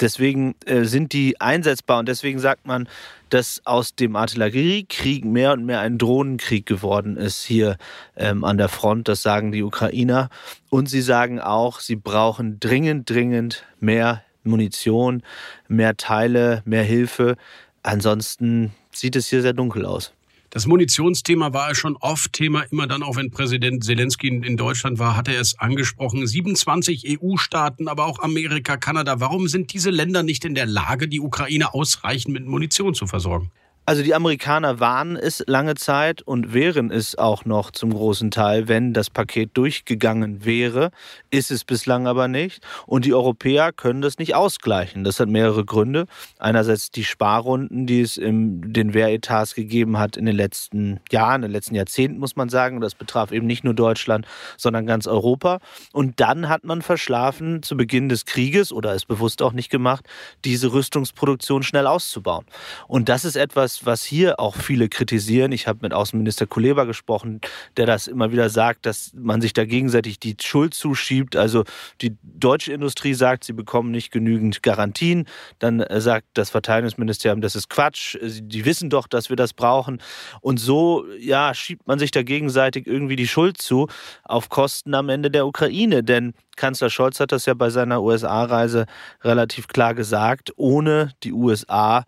Deswegen 0.00 0.54
äh, 0.66 0.84
sind 0.84 1.12
die 1.12 1.40
einsetzbar 1.40 1.98
und 1.98 2.08
deswegen 2.08 2.38
sagt 2.38 2.66
man, 2.66 2.88
dass 3.30 3.60
aus 3.64 3.94
dem 3.94 4.16
Artilleriekrieg 4.16 5.24
mehr 5.24 5.52
und 5.52 5.64
mehr 5.64 5.80
ein 5.80 5.98
Drohnenkrieg 5.98 6.66
geworden 6.66 7.16
ist 7.16 7.44
hier 7.44 7.76
ähm, 8.16 8.44
an 8.44 8.58
der 8.58 8.68
Front. 8.68 9.08
Das 9.08 9.22
sagen 9.22 9.52
die 9.52 9.62
Ukrainer. 9.62 10.28
Und 10.70 10.88
sie 10.88 11.02
sagen 11.02 11.40
auch, 11.40 11.80
sie 11.80 11.96
brauchen 11.96 12.60
dringend, 12.60 13.08
dringend 13.08 13.64
mehr 13.80 14.22
Munition, 14.44 15.22
mehr 15.68 15.96
Teile, 15.96 16.62
mehr 16.64 16.82
Hilfe. 16.82 17.36
Ansonsten 17.82 18.72
sieht 18.92 19.16
es 19.16 19.28
hier 19.28 19.42
sehr 19.42 19.52
dunkel 19.52 19.86
aus. 19.86 20.12
Das 20.50 20.66
Munitionsthema 20.66 21.52
war 21.52 21.74
schon 21.74 21.96
oft 21.96 22.32
Thema, 22.32 22.62
immer 22.70 22.86
dann 22.86 23.02
auch, 23.02 23.16
wenn 23.16 23.30
Präsident 23.30 23.84
Zelensky 23.84 24.28
in 24.28 24.56
Deutschland 24.56 24.98
war, 24.98 25.14
hat 25.14 25.28
er 25.28 25.40
es 25.40 25.58
angesprochen. 25.58 26.26
27 26.26 27.20
EU-Staaten, 27.20 27.86
aber 27.86 28.06
auch 28.06 28.20
Amerika, 28.20 28.78
Kanada. 28.78 29.20
Warum 29.20 29.48
sind 29.48 29.74
diese 29.74 29.90
Länder 29.90 30.22
nicht 30.22 30.46
in 30.46 30.54
der 30.54 30.64
Lage, 30.64 31.06
die 31.06 31.20
Ukraine 31.20 31.74
ausreichend 31.74 32.32
mit 32.32 32.46
Munition 32.46 32.94
zu 32.94 33.06
versorgen? 33.06 33.50
Also 33.88 34.02
die 34.02 34.14
Amerikaner 34.14 34.80
waren 34.80 35.16
es 35.16 35.42
lange 35.46 35.74
Zeit 35.74 36.20
und 36.20 36.52
wären 36.52 36.90
es 36.90 37.16
auch 37.16 37.46
noch 37.46 37.70
zum 37.70 37.94
großen 37.94 38.30
Teil, 38.30 38.68
wenn 38.68 38.92
das 38.92 39.08
Paket 39.08 39.56
durchgegangen 39.56 40.44
wäre, 40.44 40.90
ist 41.30 41.50
es 41.50 41.64
bislang 41.64 42.06
aber 42.06 42.28
nicht. 42.28 42.62
Und 42.84 43.06
die 43.06 43.14
Europäer 43.14 43.72
können 43.72 44.02
das 44.02 44.18
nicht 44.18 44.34
ausgleichen. 44.34 45.04
Das 45.04 45.18
hat 45.20 45.30
mehrere 45.30 45.64
Gründe. 45.64 46.04
Einerseits 46.38 46.90
die 46.90 47.02
Sparrunden, 47.02 47.86
die 47.86 48.02
es 48.02 48.18
in 48.18 48.74
den 48.74 48.92
Wehretats 48.92 49.54
gegeben 49.54 49.98
hat 49.98 50.18
in 50.18 50.26
den 50.26 50.36
letzten 50.36 51.00
Jahren, 51.10 51.36
in 51.36 51.48
den 51.48 51.52
letzten 51.52 51.74
Jahrzehnten, 51.74 52.18
muss 52.18 52.36
man 52.36 52.50
sagen. 52.50 52.82
Das 52.82 52.94
betraf 52.94 53.32
eben 53.32 53.46
nicht 53.46 53.64
nur 53.64 53.72
Deutschland, 53.72 54.26
sondern 54.58 54.84
ganz 54.84 55.06
Europa. 55.06 55.60
Und 55.94 56.20
dann 56.20 56.50
hat 56.50 56.62
man 56.62 56.82
verschlafen, 56.82 57.62
zu 57.62 57.74
Beginn 57.74 58.10
des 58.10 58.26
Krieges 58.26 58.70
oder 58.70 58.92
es 58.94 59.06
bewusst 59.06 59.40
auch 59.40 59.54
nicht 59.54 59.70
gemacht, 59.70 60.04
diese 60.44 60.74
Rüstungsproduktion 60.74 61.62
schnell 61.62 61.86
auszubauen. 61.86 62.44
Und 62.86 63.08
das 63.08 63.24
ist 63.24 63.36
etwas, 63.36 63.77
was 63.86 64.04
hier 64.04 64.40
auch 64.40 64.56
viele 64.56 64.88
kritisieren. 64.88 65.52
Ich 65.52 65.66
habe 65.66 65.80
mit 65.82 65.92
Außenminister 65.92 66.46
Kuleba 66.46 66.84
gesprochen, 66.84 67.40
der 67.76 67.86
das 67.86 68.06
immer 68.06 68.32
wieder 68.32 68.50
sagt, 68.50 68.86
dass 68.86 69.12
man 69.14 69.40
sich 69.40 69.52
da 69.52 69.64
gegenseitig 69.64 70.18
die 70.18 70.36
Schuld 70.40 70.74
zuschiebt. 70.74 71.36
Also 71.36 71.64
die 72.00 72.16
deutsche 72.22 72.72
Industrie 72.72 73.14
sagt, 73.14 73.44
sie 73.44 73.52
bekommen 73.52 73.90
nicht 73.90 74.10
genügend 74.10 74.62
Garantien. 74.62 75.26
Dann 75.58 75.80
äh, 75.80 76.00
sagt 76.00 76.26
das 76.34 76.50
Verteidigungsministerium, 76.50 77.40
das 77.40 77.56
ist 77.56 77.68
Quatsch. 77.68 78.16
Die 78.22 78.64
wissen 78.64 78.90
doch, 78.90 79.06
dass 79.06 79.28
wir 79.28 79.36
das 79.36 79.52
brauchen. 79.52 80.00
Und 80.40 80.58
so, 80.58 81.04
ja, 81.18 81.54
schiebt 81.54 81.86
man 81.86 81.98
sich 81.98 82.10
da 82.10 82.22
gegenseitig 82.22 82.86
irgendwie 82.86 83.16
die 83.16 83.28
Schuld 83.28 83.60
zu 83.60 83.88
auf 84.24 84.48
Kosten 84.48 84.94
am 84.94 85.08
Ende 85.08 85.30
der 85.30 85.46
Ukraine. 85.46 86.02
Denn 86.02 86.34
Kanzler 86.56 86.90
Scholz 86.90 87.20
hat 87.20 87.32
das 87.32 87.46
ja 87.46 87.54
bei 87.54 87.70
seiner 87.70 88.02
USA-Reise 88.02 88.86
relativ 89.22 89.68
klar 89.68 89.94
gesagt. 89.94 90.52
Ohne 90.56 91.12
die 91.22 91.32
USA 91.32 92.04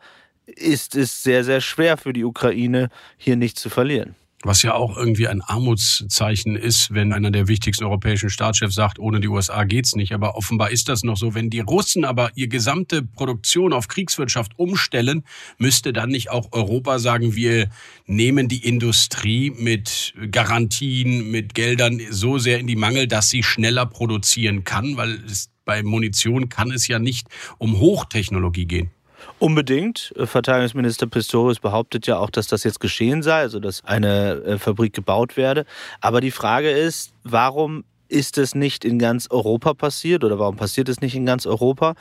ist 0.56 0.94
es 0.94 1.22
sehr, 1.22 1.44
sehr 1.44 1.60
schwer 1.60 1.96
für 1.96 2.12
die 2.12 2.24
Ukraine, 2.24 2.88
hier 3.16 3.36
nicht 3.36 3.58
zu 3.58 3.70
verlieren. 3.70 4.14
Was 4.42 4.62
ja 4.62 4.72
auch 4.72 4.96
irgendwie 4.96 5.28
ein 5.28 5.42
Armutszeichen 5.42 6.56
ist, 6.56 6.94
wenn 6.94 7.12
einer 7.12 7.30
der 7.30 7.46
wichtigsten 7.46 7.84
europäischen 7.84 8.30
Staatschefs 8.30 8.74
sagt, 8.74 8.98
ohne 8.98 9.20
die 9.20 9.28
USA 9.28 9.64
geht's 9.64 9.94
nicht. 9.94 10.14
Aber 10.14 10.34
offenbar 10.34 10.70
ist 10.70 10.88
das 10.88 11.02
noch 11.02 11.18
so. 11.18 11.34
Wenn 11.34 11.50
die 11.50 11.60
Russen 11.60 12.06
aber 12.06 12.30
ihr 12.36 12.48
gesamte 12.48 13.02
Produktion 13.02 13.74
auf 13.74 13.88
Kriegswirtschaft 13.88 14.58
umstellen, 14.58 15.24
müsste 15.58 15.92
dann 15.92 16.08
nicht 16.08 16.30
auch 16.30 16.52
Europa 16.52 16.98
sagen, 16.98 17.34
wir 17.34 17.68
nehmen 18.06 18.48
die 18.48 18.66
Industrie 18.66 19.50
mit 19.50 20.14
Garantien, 20.30 21.30
mit 21.30 21.54
Geldern 21.54 22.00
so 22.08 22.38
sehr 22.38 22.60
in 22.60 22.66
die 22.66 22.76
Mangel, 22.76 23.08
dass 23.08 23.28
sie 23.28 23.42
schneller 23.42 23.84
produzieren 23.84 24.64
kann, 24.64 24.96
weil 24.96 25.22
es, 25.26 25.50
bei 25.66 25.82
Munition 25.82 26.48
kann 26.48 26.70
es 26.70 26.88
ja 26.88 26.98
nicht 26.98 27.28
um 27.58 27.78
Hochtechnologie 27.78 28.64
gehen. 28.64 28.90
Unbedingt. 29.38 30.12
Äh, 30.16 30.26
Verteidigungsminister 30.26 31.06
Pistorius 31.06 31.60
behauptet 31.60 32.06
ja 32.06 32.18
auch, 32.18 32.30
dass 32.30 32.46
das 32.46 32.64
jetzt 32.64 32.80
geschehen 32.80 33.22
sei, 33.22 33.40
also 33.40 33.60
dass 33.60 33.84
eine 33.84 34.42
äh, 34.44 34.58
Fabrik 34.58 34.92
gebaut 34.92 35.36
werde. 35.36 35.64
Aber 36.00 36.20
die 36.20 36.30
Frage 36.30 36.70
ist, 36.70 37.12
warum 37.24 37.84
ist 38.08 38.38
es 38.38 38.54
nicht 38.54 38.84
in 38.84 38.98
ganz 38.98 39.28
Europa 39.30 39.74
passiert 39.74 40.24
oder 40.24 40.38
warum 40.38 40.56
passiert 40.56 40.88
es 40.88 41.00
nicht 41.00 41.14
in 41.14 41.26
ganz 41.26 41.46
Europa? 41.46 41.94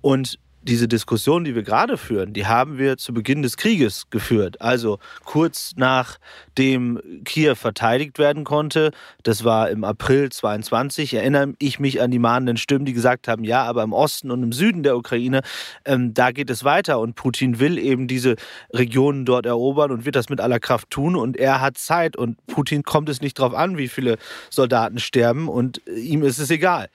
Und 0.00 0.38
diese 0.68 0.86
Diskussion, 0.86 1.44
die 1.44 1.54
wir 1.54 1.62
gerade 1.62 1.96
führen, 1.96 2.34
die 2.34 2.46
haben 2.46 2.78
wir 2.78 2.98
zu 2.98 3.14
Beginn 3.14 3.42
des 3.42 3.56
Krieges 3.56 4.10
geführt. 4.10 4.60
Also 4.60 4.98
kurz 5.24 5.72
nachdem 5.76 7.00
Kiew 7.24 7.54
verteidigt 7.54 8.18
werden 8.18 8.44
konnte, 8.44 8.92
das 9.22 9.44
war 9.44 9.70
im 9.70 9.82
April 9.82 10.30
22, 10.30 11.14
erinnere 11.14 11.54
ich 11.58 11.80
mich 11.80 12.00
an 12.02 12.10
die 12.10 12.18
mahnenden 12.18 12.58
Stimmen, 12.58 12.84
die 12.84 12.92
gesagt 12.92 13.28
haben, 13.28 13.44
ja, 13.44 13.64
aber 13.64 13.82
im 13.82 13.92
Osten 13.92 14.30
und 14.30 14.42
im 14.42 14.52
Süden 14.52 14.82
der 14.82 14.96
Ukraine, 14.96 15.40
ähm, 15.86 16.12
da 16.12 16.32
geht 16.32 16.50
es 16.50 16.64
weiter 16.64 17.00
und 17.00 17.14
Putin 17.14 17.58
will 17.58 17.78
eben 17.78 18.06
diese 18.06 18.36
Regionen 18.72 19.24
dort 19.24 19.46
erobern 19.46 19.90
und 19.90 20.04
wird 20.04 20.16
das 20.16 20.28
mit 20.28 20.40
aller 20.40 20.60
Kraft 20.60 20.90
tun 20.90 21.16
und 21.16 21.36
er 21.38 21.62
hat 21.62 21.78
Zeit 21.78 22.16
und 22.16 22.46
Putin 22.46 22.82
kommt 22.82 23.08
es 23.08 23.22
nicht 23.22 23.38
darauf 23.38 23.54
an, 23.54 23.78
wie 23.78 23.88
viele 23.88 24.18
Soldaten 24.50 24.98
sterben 24.98 25.48
und 25.48 25.80
ihm 25.86 26.22
ist 26.22 26.38
es 26.38 26.50
egal. 26.50 26.88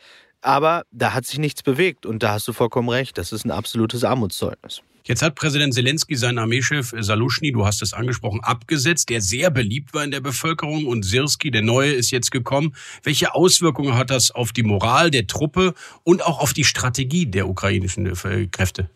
Aber 0.44 0.84
da 0.92 1.14
hat 1.14 1.26
sich 1.26 1.40
nichts 1.40 1.64
bewegt 1.64 2.06
und 2.06 2.22
da 2.22 2.34
hast 2.34 2.48
du 2.50 2.54
vollkommen 2.54 2.90
recht. 2.90 3.18
Das 3.18 3.32
ist 3.32 3.46
ein 3.46 3.52
absolutes 3.52 4.04
Armutszeugnis. 4.04 4.82
Jetzt 5.06 5.22
hat 5.22 5.36
Präsident 5.36 5.74
Zelensky 5.74 6.16
seinen 6.16 6.38
Armeechef 6.38 6.94
Salushny, 6.98 7.52
du 7.52 7.66
hast 7.66 7.82
es 7.82 7.94
angesprochen, 7.94 8.42
abgesetzt, 8.42 9.10
der 9.10 9.22
sehr 9.22 9.52
beliebt 9.52 9.94
war 9.94 10.04
in 10.04 10.12
der 10.12 10.20
Bevölkerung 10.20 10.86
und 10.86 11.04
Sirski, 11.04 11.50
der 11.50 11.62
Neue, 11.62 11.92
ist 11.92 12.12
jetzt 12.12 12.32
gekommen. 12.32 12.76
Welche 13.04 13.36
Auswirkungen 13.36 13.96
hat 13.96 14.10
das 14.10 14.32
auf 14.32 14.52
die 14.52 14.64
Moral 14.64 15.12
der 15.12 15.28
Truppe 15.28 15.74
und 16.04 16.26
auch 16.26 16.40
auf 16.40 16.54
die 16.54 16.64
Strategie 16.66 17.26
der 17.26 17.48
ukrainischen 17.48 18.06
äh, 18.06 18.48
Kräfte? 18.48 18.90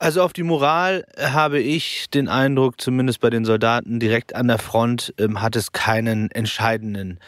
Also 0.00 0.22
auf 0.22 0.32
die 0.32 0.44
Moral 0.44 1.04
habe 1.18 1.60
ich 1.60 2.10
den 2.10 2.28
Eindruck, 2.28 2.80
zumindest 2.80 3.20
bei 3.20 3.30
den 3.30 3.44
Soldaten 3.44 3.98
direkt 3.98 4.36
an 4.36 4.46
der 4.46 4.58
Front, 4.58 5.14
ähm, 5.18 5.42
hat 5.42 5.56
es 5.56 5.72
keinen 5.72 6.30
entscheidenden 6.30 7.18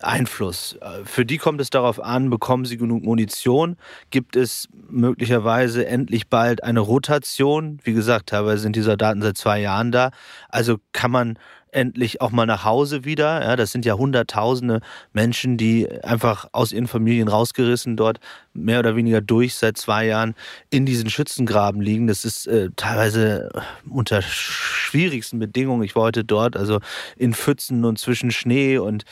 Einfluss. 0.00 0.78
Für 1.04 1.24
die 1.24 1.38
kommt 1.38 1.60
es 1.60 1.70
darauf 1.70 2.02
an, 2.02 2.30
bekommen 2.30 2.64
sie 2.64 2.76
genug 2.76 3.02
Munition? 3.02 3.76
Gibt 4.10 4.36
es 4.36 4.68
möglicherweise 4.88 5.86
endlich 5.86 6.28
bald 6.28 6.62
eine 6.62 6.80
Rotation? 6.80 7.80
Wie 7.84 7.92
gesagt, 7.92 8.28
teilweise 8.28 8.62
sind 8.62 8.76
die 8.76 8.82
Soldaten 8.82 9.22
seit 9.22 9.36
zwei 9.36 9.60
Jahren 9.60 9.92
da. 9.92 10.10
Also 10.48 10.78
kann 10.92 11.10
man 11.10 11.38
endlich 11.72 12.20
auch 12.20 12.30
mal 12.30 12.46
nach 12.46 12.64
Hause 12.64 13.04
wieder. 13.04 13.42
Ja, 13.42 13.56
das 13.56 13.72
sind 13.72 13.84
ja 13.84 13.94
Hunderttausende 13.94 14.80
Menschen, 15.12 15.56
die 15.56 15.88
einfach 16.02 16.48
aus 16.52 16.72
ihren 16.72 16.86
Familien 16.86 17.28
rausgerissen 17.28 17.96
dort 17.96 18.20
mehr 18.52 18.80
oder 18.80 18.96
weniger 18.96 19.20
durch 19.20 19.54
seit 19.54 19.76
zwei 19.76 20.06
Jahren 20.06 20.34
in 20.70 20.86
diesen 20.86 21.10
Schützengraben 21.10 21.80
liegen. 21.80 22.06
Das 22.06 22.24
ist 22.24 22.46
äh, 22.46 22.70
teilweise 22.76 23.50
unter 23.88 24.22
schwierigsten 24.22 25.38
Bedingungen. 25.38 25.82
Ich 25.82 25.94
war 25.94 26.04
heute 26.04 26.24
dort, 26.24 26.56
also 26.56 26.80
in 27.16 27.34
Pfützen 27.34 27.84
und 27.84 27.98
zwischen 27.98 28.30
Schnee 28.30 28.78
und 28.78 29.04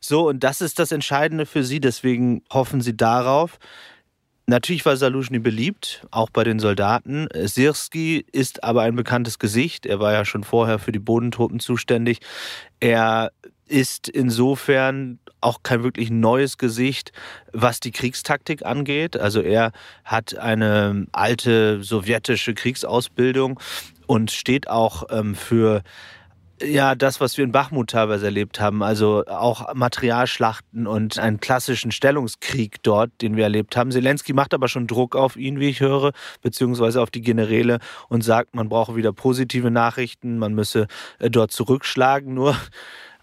so, 0.00 0.28
und 0.28 0.44
das 0.44 0.60
ist 0.60 0.78
das 0.78 0.92
Entscheidende 0.92 1.46
für 1.46 1.64
sie, 1.64 1.80
deswegen 1.80 2.42
hoffen 2.52 2.80
sie 2.80 2.96
darauf. 2.96 3.58
Natürlich 4.48 4.86
war 4.86 4.96
Salushny 4.96 5.40
beliebt, 5.40 6.06
auch 6.12 6.30
bei 6.30 6.44
den 6.44 6.60
Soldaten. 6.60 7.26
Sirski 7.34 8.24
ist 8.30 8.62
aber 8.62 8.82
ein 8.82 8.94
bekanntes 8.94 9.40
Gesicht. 9.40 9.86
Er 9.86 9.98
war 9.98 10.12
ja 10.12 10.24
schon 10.24 10.44
vorher 10.44 10.78
für 10.78 10.92
die 10.92 11.00
Bodentruppen 11.00 11.58
zuständig. 11.58 12.20
Er 12.78 13.32
ist 13.66 14.08
insofern 14.08 15.18
auch 15.40 15.64
kein 15.64 15.82
wirklich 15.82 16.10
neues 16.10 16.58
Gesicht, 16.58 17.10
was 17.52 17.80
die 17.80 17.90
Kriegstaktik 17.90 18.64
angeht. 18.64 19.16
Also 19.16 19.40
er 19.40 19.72
hat 20.04 20.38
eine 20.38 21.06
alte 21.10 21.82
sowjetische 21.82 22.54
Kriegsausbildung 22.54 23.58
und 24.06 24.30
steht 24.30 24.68
auch 24.68 25.04
ähm, 25.10 25.34
für 25.34 25.82
Ja, 26.62 26.94
das, 26.94 27.20
was 27.20 27.36
wir 27.36 27.44
in 27.44 27.52
Bachmut 27.52 27.90
teilweise 27.90 28.24
erlebt 28.26 28.60
haben, 28.60 28.82
also 28.82 29.24
auch 29.26 29.74
Materialschlachten 29.74 30.86
und 30.86 31.18
einen 31.18 31.38
klassischen 31.38 31.92
Stellungskrieg 31.92 32.82
dort, 32.82 33.10
den 33.20 33.36
wir 33.36 33.44
erlebt 33.44 33.76
haben. 33.76 33.90
Zelensky 33.90 34.32
macht 34.32 34.54
aber 34.54 34.68
schon 34.68 34.86
Druck 34.86 35.16
auf 35.16 35.36
ihn, 35.36 35.60
wie 35.60 35.68
ich 35.68 35.80
höre, 35.80 36.12
beziehungsweise 36.40 37.02
auf 37.02 37.10
die 37.10 37.20
Generäle 37.20 37.78
und 38.08 38.24
sagt, 38.24 38.54
man 38.54 38.70
brauche 38.70 38.96
wieder 38.96 39.12
positive 39.12 39.70
Nachrichten, 39.70 40.38
man 40.38 40.54
müsse 40.54 40.86
äh, 41.18 41.28
dort 41.28 41.52
zurückschlagen. 41.52 42.32
Nur 42.32 42.56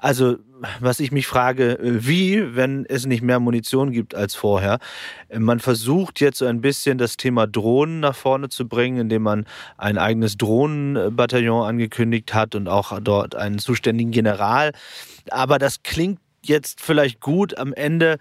also, 0.03 0.35
was 0.81 0.99
ich 0.99 1.13
mich 1.13 1.27
frage, 1.27 1.79
äh, 1.79 2.05
wie, 2.05 2.57
wenn 2.57 2.85
es 2.85 3.05
nicht 3.05 3.21
mehr 3.21 3.39
Munition 3.39 3.93
gibt 3.93 4.15
als 4.15 4.35
vorher? 4.35 4.79
Äh, 5.29 5.39
man 5.39 5.61
versucht 5.61 6.19
jetzt 6.19 6.39
so 6.39 6.45
ein 6.45 6.59
bisschen 6.59 6.97
das 6.97 7.15
Thema 7.15 7.47
Drohnen 7.47 8.01
nach 8.01 8.13
vorne 8.13 8.49
zu 8.49 8.67
bringen, 8.67 8.97
indem 8.97 9.21
man 9.21 9.45
ein 9.77 9.97
eigenes 9.97 10.35
Drohnenbataillon 10.35 11.65
angekündigt 11.65 12.33
hat 12.33 12.53
und 12.53 12.67
auch 12.67 12.99
dort 12.99 13.35
einen 13.35 13.59
zuständigen 13.59 14.11
General. 14.11 14.73
Aber 15.31 15.57
das 15.57 15.83
klingt 15.83 16.19
jetzt 16.43 16.81
vielleicht 16.81 17.21
gut. 17.21 17.57
Am 17.57 17.71
Ende 17.71 18.17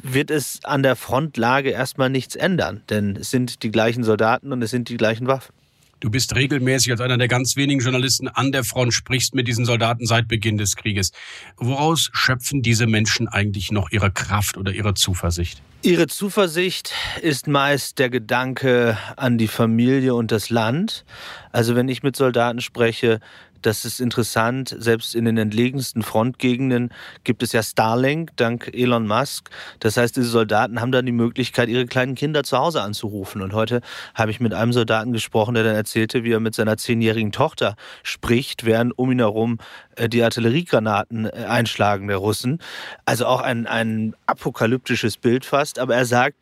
wird 0.00 0.30
es 0.30 0.60
an 0.62 0.84
der 0.84 0.94
Frontlage 0.94 1.70
erstmal 1.70 2.10
nichts 2.10 2.36
ändern, 2.36 2.82
denn 2.90 3.16
es 3.16 3.32
sind 3.32 3.64
die 3.64 3.72
gleichen 3.72 4.04
Soldaten 4.04 4.52
und 4.52 4.62
es 4.62 4.70
sind 4.70 4.88
die 4.88 4.96
gleichen 4.96 5.26
Waffen. 5.26 5.57
Du 6.00 6.10
bist 6.10 6.36
regelmäßig 6.36 6.92
als 6.92 7.00
einer 7.00 7.18
der 7.18 7.26
ganz 7.26 7.56
wenigen 7.56 7.80
Journalisten 7.80 8.28
an 8.28 8.52
der 8.52 8.62
Front, 8.62 8.94
sprichst 8.94 9.34
mit 9.34 9.48
diesen 9.48 9.64
Soldaten 9.64 10.06
seit 10.06 10.28
Beginn 10.28 10.56
des 10.56 10.76
Krieges. 10.76 11.10
Woraus 11.56 12.10
schöpfen 12.12 12.62
diese 12.62 12.86
Menschen 12.86 13.26
eigentlich 13.26 13.72
noch 13.72 13.90
ihre 13.90 14.12
Kraft 14.12 14.56
oder 14.56 14.72
ihre 14.72 14.94
Zuversicht? 14.94 15.60
Ihre 15.82 16.06
Zuversicht 16.06 16.92
ist 17.22 17.48
meist 17.48 17.98
der 17.98 18.10
Gedanke 18.10 18.98
an 19.16 19.38
die 19.38 19.48
Familie 19.48 20.14
und 20.14 20.30
das 20.30 20.50
Land. 20.50 21.04
Also 21.50 21.74
wenn 21.74 21.88
ich 21.88 22.02
mit 22.02 22.14
Soldaten 22.14 22.60
spreche, 22.60 23.20
das 23.62 23.84
ist 23.84 24.00
interessant. 24.00 24.74
Selbst 24.78 25.14
in 25.14 25.24
den 25.24 25.36
entlegensten 25.36 26.02
Frontgegenden 26.02 26.90
gibt 27.24 27.42
es 27.42 27.52
ja 27.52 27.62
Starlink 27.62 28.36
dank 28.36 28.70
Elon 28.72 29.06
Musk. 29.06 29.50
Das 29.80 29.96
heißt, 29.96 30.16
diese 30.16 30.28
Soldaten 30.28 30.80
haben 30.80 30.92
dann 30.92 31.06
die 31.06 31.12
Möglichkeit, 31.12 31.68
ihre 31.68 31.86
kleinen 31.86 32.14
Kinder 32.14 32.44
zu 32.44 32.58
Hause 32.58 32.82
anzurufen. 32.82 33.42
Und 33.42 33.52
heute 33.52 33.80
habe 34.14 34.30
ich 34.30 34.40
mit 34.40 34.54
einem 34.54 34.72
Soldaten 34.72 35.12
gesprochen, 35.12 35.54
der 35.54 35.64
dann 35.64 35.74
erzählte, 35.74 36.24
wie 36.24 36.32
er 36.32 36.40
mit 36.40 36.54
seiner 36.54 36.76
zehnjährigen 36.76 37.32
Tochter 37.32 37.76
spricht, 38.02 38.64
während 38.64 38.98
um 38.98 39.10
ihn 39.10 39.18
herum 39.18 39.58
äh, 39.96 40.08
die 40.08 40.22
Artilleriegranaten 40.22 41.26
äh, 41.26 41.46
einschlagen 41.48 42.08
der 42.08 42.18
Russen. 42.18 42.58
Also 43.04 43.26
auch 43.26 43.40
ein, 43.40 43.66
ein 43.66 44.14
apokalyptisches 44.26 45.16
Bild 45.16 45.44
fast. 45.44 45.78
Aber 45.78 45.94
er 45.94 46.06
sagt, 46.06 46.36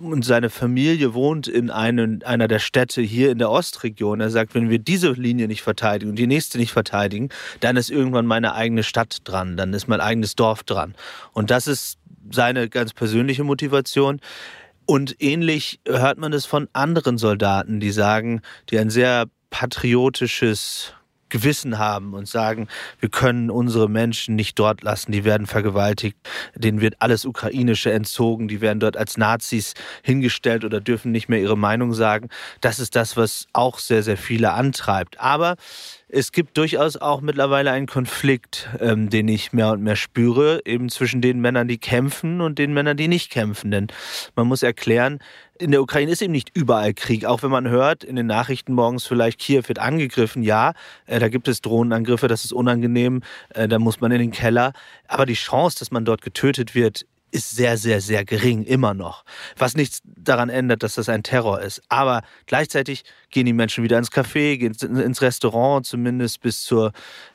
und 0.00 0.24
seine 0.24 0.50
Familie 0.50 1.14
wohnt 1.14 1.46
in 1.46 1.70
einen, 1.70 2.22
einer 2.24 2.48
der 2.48 2.58
Städte 2.58 3.00
hier 3.00 3.30
in 3.30 3.38
der 3.38 3.50
Ostregion. 3.50 4.20
Er 4.20 4.30
sagt, 4.30 4.54
wenn 4.54 4.68
wir 4.68 4.78
diese 4.78 5.12
Linie 5.12 5.46
nicht 5.46 5.62
verteidigen 5.62 6.10
und 6.10 6.18
die 6.18 6.26
nächste 6.26 6.58
nicht 6.58 6.72
verteidigen, 6.72 7.28
dann 7.60 7.76
ist 7.76 7.90
irgendwann 7.90 8.26
meine 8.26 8.54
eigene 8.54 8.82
Stadt 8.82 9.18
dran, 9.24 9.56
dann 9.56 9.72
ist 9.72 9.86
mein 9.86 10.00
eigenes 10.00 10.34
Dorf 10.34 10.64
dran. 10.64 10.94
Und 11.32 11.50
das 11.50 11.66
ist 11.66 11.98
seine 12.30 12.68
ganz 12.68 12.92
persönliche 12.92 13.44
Motivation. 13.44 14.20
Und 14.86 15.22
ähnlich 15.22 15.80
hört 15.86 16.18
man 16.18 16.32
es 16.32 16.44
von 16.44 16.68
anderen 16.72 17.16
Soldaten, 17.16 17.80
die 17.80 17.92
sagen, 17.92 18.42
die 18.70 18.78
ein 18.78 18.90
sehr 18.90 19.26
patriotisches 19.50 20.92
Gewissen 21.34 21.78
haben 21.78 22.14
und 22.14 22.28
sagen, 22.28 22.68
wir 23.00 23.08
können 23.08 23.50
unsere 23.50 23.90
Menschen 23.90 24.36
nicht 24.36 24.56
dort 24.56 24.84
lassen, 24.84 25.10
die 25.10 25.24
werden 25.24 25.48
vergewaltigt, 25.48 26.16
denen 26.54 26.80
wird 26.80 26.94
alles 27.00 27.24
Ukrainische 27.24 27.90
entzogen, 27.90 28.46
die 28.46 28.60
werden 28.60 28.78
dort 28.78 28.96
als 28.96 29.16
Nazis 29.16 29.74
hingestellt 30.04 30.64
oder 30.64 30.80
dürfen 30.80 31.10
nicht 31.10 31.28
mehr 31.28 31.40
ihre 31.40 31.58
Meinung 31.58 31.92
sagen. 31.92 32.28
Das 32.60 32.78
ist 32.78 32.94
das, 32.94 33.16
was 33.16 33.48
auch 33.52 33.80
sehr, 33.80 34.04
sehr 34.04 34.16
viele 34.16 34.52
antreibt. 34.52 35.18
Aber 35.18 35.56
es 36.14 36.30
gibt 36.30 36.56
durchaus 36.56 36.96
auch 36.96 37.20
mittlerweile 37.20 37.72
einen 37.72 37.88
Konflikt, 37.88 38.68
ähm, 38.78 39.10
den 39.10 39.26
ich 39.26 39.52
mehr 39.52 39.72
und 39.72 39.82
mehr 39.82 39.96
spüre, 39.96 40.60
eben 40.64 40.88
zwischen 40.88 41.20
den 41.20 41.40
Männern, 41.40 41.66
die 41.66 41.78
kämpfen 41.78 42.40
und 42.40 42.58
den 42.60 42.72
Männern, 42.72 42.96
die 42.96 43.08
nicht 43.08 43.32
kämpfen. 43.32 43.72
Denn 43.72 43.88
man 44.36 44.46
muss 44.46 44.62
erklären, 44.62 45.18
in 45.58 45.72
der 45.72 45.82
Ukraine 45.82 46.12
ist 46.12 46.22
eben 46.22 46.32
nicht 46.32 46.56
überall 46.56 46.94
Krieg. 46.94 47.24
Auch 47.24 47.42
wenn 47.42 47.50
man 47.50 47.68
hört 47.68 48.04
in 48.04 48.14
den 48.14 48.26
Nachrichten 48.26 48.74
morgens 48.74 49.04
vielleicht, 49.06 49.40
Kiew 49.40 49.62
wird 49.66 49.80
angegriffen. 49.80 50.44
Ja, 50.44 50.74
äh, 51.06 51.18
da 51.18 51.28
gibt 51.28 51.48
es 51.48 51.60
Drohnenangriffe, 51.62 52.28
das 52.28 52.44
ist 52.44 52.52
unangenehm, 52.52 53.22
äh, 53.52 53.66
da 53.66 53.80
muss 53.80 54.00
man 54.00 54.12
in 54.12 54.20
den 54.20 54.30
Keller. 54.30 54.72
Aber 55.08 55.26
die 55.26 55.34
Chance, 55.34 55.80
dass 55.80 55.90
man 55.90 56.04
dort 56.04 56.22
getötet 56.22 56.76
wird, 56.76 57.06
ist 57.34 57.50
sehr, 57.50 57.76
sehr, 57.76 58.00
sehr 58.00 58.24
gering, 58.24 58.62
immer 58.62 58.94
noch. 58.94 59.24
Was 59.58 59.74
nichts 59.74 60.02
daran 60.04 60.48
ändert, 60.48 60.84
dass 60.84 60.94
das 60.94 61.08
ein 61.08 61.24
Terror 61.24 61.60
ist. 61.60 61.82
Aber 61.88 62.22
gleichzeitig 62.46 63.02
gehen 63.30 63.44
die 63.44 63.52
Menschen 63.52 63.82
wieder 63.82 63.98
ins 63.98 64.12
Café, 64.12 64.56
gehen 64.56 64.72
ins 64.72 65.20
Restaurant, 65.20 65.84
zumindest 65.84 66.40
bis 66.42 66.62
zur 66.62 66.92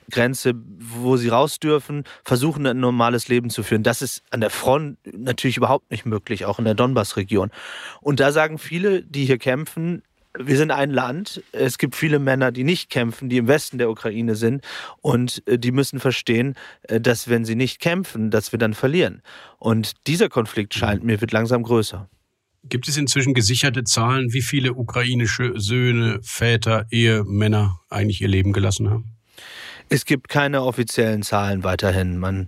Grenze, 0.10 0.54
wo 0.56 1.18
sie 1.18 1.28
raus 1.28 1.60
dürfen, 1.60 2.06
versuchen 2.24 2.66
ein 2.66 2.80
normales 2.80 3.28
Leben 3.28 3.50
zu 3.50 3.62
führen. 3.62 3.84
Das 3.84 4.02
ist 4.02 4.24
an 4.32 4.40
der 4.40 4.50
Front 4.50 4.98
natürlich 5.06 5.58
überhaupt 5.58 5.92
nicht 5.92 6.06
möglich, 6.06 6.46
auch 6.46 6.60
in 6.60 6.66
der 6.66 6.76
Donbass-Region. 6.76 7.52
Und 8.00 8.22
da 8.22 8.32
sagen 8.32 8.58
viele, 8.58 9.04
die 9.04 9.26
hier 9.26 9.38
kämpfen, 9.38 10.02
wir 10.42 10.58
sind 10.58 10.72
ein 10.72 10.90
Land. 10.90 11.44
Es 11.52 11.78
gibt 11.78 11.96
viele 11.96 12.18
Männer, 12.18 12.52
die 12.52 12.64
nicht 12.64 12.90
kämpfen, 12.90 13.30
die 13.30 13.38
im 13.38 13.48
Westen 13.48 13.78
der 13.78 13.90
Ukraine 13.90 14.36
sind. 14.36 14.64
Und 15.02 15.44
äh, 15.48 15.60
die 15.60 15.72
müssen 15.72 16.00
verstehen, 16.00 16.56
äh, 16.84 17.02
dass 17.02 17.28
wenn 17.28 17.46
sie 17.46 17.56
nicht 17.56 17.80
kämpfen, 17.80 18.32
dass 18.32 18.52
wir 18.52 18.60
dann 18.60 18.74
verlieren. 18.74 19.22
Und 19.58 19.94
dieser 20.08 20.30
Konflikt 20.30 20.74
scheint 20.74 21.04
mir 21.04 21.20
wird 21.20 21.32
langsam 21.32 21.64
größer. 21.64 22.10
Gibt 22.64 22.88
es 22.88 22.98
inzwischen 22.98 23.34
gesicherte 23.34 23.84
Zahlen, 23.84 24.34
wie 24.34 24.42
viele 24.42 24.74
ukrainische 24.74 25.54
Söhne, 25.60 26.20
Väter, 26.24 26.86
Ehemänner 26.92 27.80
eigentlich 27.90 28.22
ihr 28.22 28.28
Leben 28.28 28.54
gelassen 28.54 28.90
haben? 28.90 29.06
Es 29.90 30.06
gibt 30.06 30.30
keine 30.30 30.64
offiziellen 30.64 31.24
Zahlen 31.24 31.64
weiterhin. 31.64 32.18
Man 32.18 32.48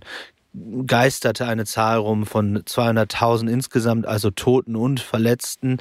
geisterte 0.86 1.46
eine 1.46 1.64
Zahl 1.64 1.98
rum 1.98 2.26
von 2.26 2.58
200.000 2.58 3.48
insgesamt, 3.48 4.06
also 4.06 4.30
Toten 4.30 4.76
und 4.76 5.00
Verletzten 5.00 5.78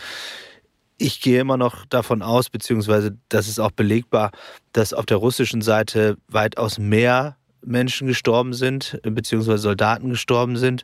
ich 1.02 1.22
gehe 1.22 1.42
immer 1.42 1.58
noch 1.58 1.86
davon 1.86 2.22
aus, 2.22 2.50
beziehungsweise 2.50 3.18
das 3.30 3.48
ist 3.48 3.60
auch 3.60 3.72
belegbar, 3.72 4.32
dass 4.72 4.94
auf 4.94 5.06
der 5.06 5.18
russischen 5.18 5.62
Seite 5.62 6.18
weitaus 6.28 6.78
mehr 6.78 7.38
Menschen 7.64 8.08
gestorben 8.08 8.54
sind, 8.54 9.00
beziehungsweise 9.04 9.60
Soldaten 9.60 10.10
gestorben 10.10 10.58
sind. 10.58 10.84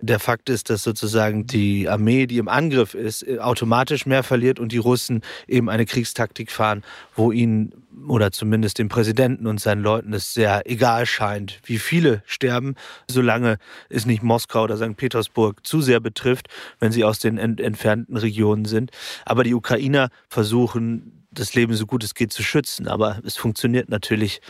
Der 0.00 0.18
Fakt 0.18 0.48
ist, 0.48 0.70
dass 0.70 0.82
sozusagen 0.82 1.46
die 1.46 1.88
Armee, 1.88 2.26
die 2.26 2.38
im 2.38 2.48
Angriff 2.48 2.94
ist, 2.94 3.26
automatisch 3.38 4.06
mehr 4.06 4.22
verliert 4.22 4.58
und 4.58 4.72
die 4.72 4.78
Russen 4.78 5.22
eben 5.46 5.68
eine 5.68 5.86
Kriegstaktik 5.86 6.50
fahren, 6.50 6.82
wo 7.14 7.32
ihnen 7.32 7.72
oder 8.08 8.32
zumindest 8.32 8.78
dem 8.78 8.88
Präsidenten 8.88 9.46
und 9.46 9.60
seinen 9.60 9.82
Leuten 9.82 10.12
es 10.12 10.34
sehr 10.34 10.62
egal 10.64 11.06
scheint, 11.06 11.60
wie 11.64 11.78
viele 11.78 12.22
sterben, 12.26 12.74
solange 13.08 13.58
es 13.88 14.06
nicht 14.06 14.22
Moskau 14.22 14.64
oder 14.64 14.76
St. 14.76 14.96
Petersburg 14.96 15.66
zu 15.66 15.82
sehr 15.82 16.00
betrifft, 16.00 16.48
wenn 16.80 16.92
sie 16.92 17.04
aus 17.04 17.18
den 17.18 17.38
ent 17.38 17.60
entfernten 17.60 18.16
Regionen 18.16 18.64
sind. 18.64 18.90
Aber 19.24 19.44
die 19.44 19.54
Ukrainer 19.54 20.08
versuchen, 20.28 21.22
das 21.30 21.54
Leben 21.54 21.74
so 21.74 21.86
gut 21.86 22.04
es 22.04 22.14
geht 22.14 22.32
zu 22.32 22.42
schützen. 22.42 22.88
Aber 22.88 23.20
es 23.24 23.36
funktioniert 23.36 23.88
natürlich 23.88 24.40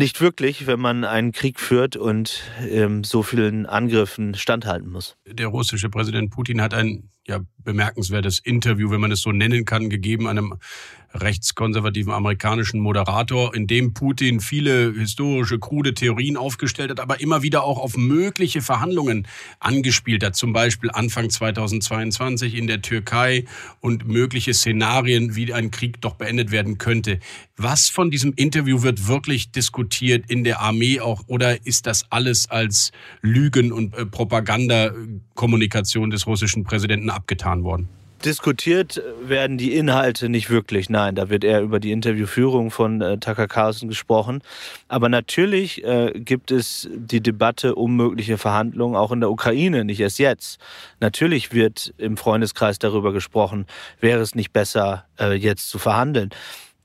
nicht 0.00 0.20
wirklich, 0.20 0.66
wenn 0.66 0.80
man 0.80 1.04
einen 1.04 1.30
Krieg 1.30 1.60
führt 1.60 1.94
und 1.94 2.42
ähm, 2.68 3.04
so 3.04 3.22
vielen 3.22 3.66
Angriffen 3.66 4.34
standhalten 4.34 4.90
muss. 4.90 5.16
Der 5.26 5.46
russische 5.48 5.90
Präsident 5.90 6.30
Putin 6.30 6.62
hat 6.62 6.72
ein 6.72 7.10
ja, 7.26 7.40
bemerkenswertes 7.58 8.40
Interview, 8.40 8.90
wenn 8.90 9.00
man 9.00 9.12
es 9.12 9.20
so 9.20 9.30
nennen 9.30 9.66
kann, 9.66 9.90
gegeben 9.90 10.26
einem 10.26 10.54
rechtskonservativen 11.14 12.12
amerikanischen 12.12 12.80
Moderator, 12.80 13.54
in 13.54 13.66
dem 13.66 13.94
Putin 13.94 14.40
viele 14.40 14.92
historische, 14.92 15.58
krude 15.58 15.94
Theorien 15.94 16.36
aufgestellt 16.36 16.90
hat, 16.90 17.00
aber 17.00 17.20
immer 17.20 17.42
wieder 17.42 17.64
auch 17.64 17.78
auf 17.78 17.96
mögliche 17.96 18.62
Verhandlungen 18.62 19.26
angespielt 19.58 20.24
hat. 20.24 20.36
Zum 20.36 20.52
Beispiel 20.52 20.90
Anfang 20.90 21.30
2022 21.30 22.54
in 22.54 22.66
der 22.66 22.82
Türkei 22.82 23.44
und 23.80 24.06
mögliche 24.06 24.54
Szenarien, 24.54 25.36
wie 25.36 25.52
ein 25.52 25.70
Krieg 25.70 26.00
doch 26.00 26.14
beendet 26.14 26.50
werden 26.50 26.78
könnte. 26.78 27.18
Was 27.56 27.88
von 27.88 28.10
diesem 28.10 28.32
Interview 28.34 28.82
wird 28.82 29.08
wirklich 29.08 29.50
diskutiert 29.50 30.30
in 30.30 30.44
der 30.44 30.60
Armee 30.60 31.00
auch 31.00 31.22
oder 31.26 31.66
ist 31.66 31.86
das 31.86 32.06
alles 32.10 32.50
als 32.50 32.92
Lügen 33.20 33.72
und 33.72 33.96
äh, 33.96 34.06
Propagandakommunikation 34.06 36.10
des 36.10 36.26
russischen 36.26 36.64
Präsidenten 36.64 37.10
abgetan 37.10 37.64
worden? 37.64 37.88
Diskutiert 38.24 39.02
werden 39.22 39.56
die 39.56 39.74
Inhalte 39.74 40.28
nicht 40.28 40.50
wirklich. 40.50 40.90
Nein, 40.90 41.14
da 41.14 41.30
wird 41.30 41.42
eher 41.42 41.62
über 41.62 41.80
die 41.80 41.90
Interviewführung 41.90 42.70
von 42.70 43.00
äh, 43.00 43.16
Tucker 43.16 43.48
Carlson 43.48 43.88
gesprochen. 43.88 44.42
Aber 44.88 45.08
natürlich 45.08 45.82
äh, 45.84 46.12
gibt 46.14 46.50
es 46.50 46.86
die 46.92 47.22
Debatte 47.22 47.76
um 47.76 47.96
mögliche 47.96 48.36
Verhandlungen 48.36 48.94
auch 48.94 49.10
in 49.12 49.20
der 49.20 49.30
Ukraine, 49.30 49.86
nicht 49.86 50.00
erst 50.00 50.18
jetzt. 50.18 50.60
Natürlich 51.00 51.54
wird 51.54 51.94
im 51.96 52.18
Freundeskreis 52.18 52.78
darüber 52.78 53.14
gesprochen, 53.14 53.64
wäre 54.00 54.20
es 54.20 54.34
nicht 54.34 54.52
besser, 54.52 55.06
äh, 55.18 55.32
jetzt 55.32 55.70
zu 55.70 55.78
verhandeln. 55.78 56.28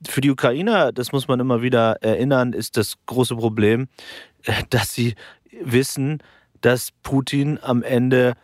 Für 0.07 0.21
die 0.21 0.31
Ukrainer, 0.31 0.93
das 0.93 1.11
muss 1.11 1.27
man 1.27 1.41
immer 1.41 1.61
wieder 1.61 2.01
erinnern, 2.01 2.53
ist 2.53 2.77
das 2.77 2.95
große 3.07 3.35
Problem, 3.35 3.89
äh, 4.45 4.63
dass 4.69 4.93
sie 4.93 5.15
wissen, 5.61 6.19
dass 6.61 6.91
Putin 7.03 7.59
am 7.61 7.83
Ende 7.83 8.35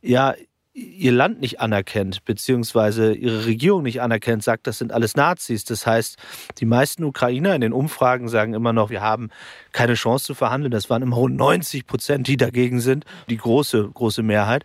ja 0.00 0.34
ihr 0.72 1.12
Land 1.12 1.40
nicht 1.40 1.60
anerkennt, 1.60 2.24
beziehungsweise 2.24 3.12
ihre 3.12 3.46
Regierung 3.46 3.82
nicht 3.82 4.00
anerkennt, 4.00 4.44
sagt, 4.44 4.66
das 4.66 4.78
sind 4.78 4.92
alles 4.92 5.16
Nazis. 5.16 5.64
Das 5.64 5.86
heißt, 5.86 6.16
die 6.58 6.66
meisten 6.66 7.04
Ukrainer 7.04 7.54
in 7.54 7.60
den 7.60 7.72
Umfragen 7.72 8.28
sagen 8.28 8.54
immer 8.54 8.72
noch, 8.72 8.90
wir 8.90 9.00
haben 9.00 9.30
keine 9.72 9.94
Chance 9.94 10.26
zu 10.26 10.34
verhandeln. 10.34 10.70
Das 10.70 10.88
waren 10.88 11.02
immer 11.02 11.16
rund 11.16 11.36
90 11.36 11.86
Prozent, 11.86 12.28
die 12.28 12.36
dagegen 12.36 12.80
sind, 12.80 13.04
die 13.28 13.36
große, 13.36 13.90
große 13.92 14.22
Mehrheit. 14.22 14.64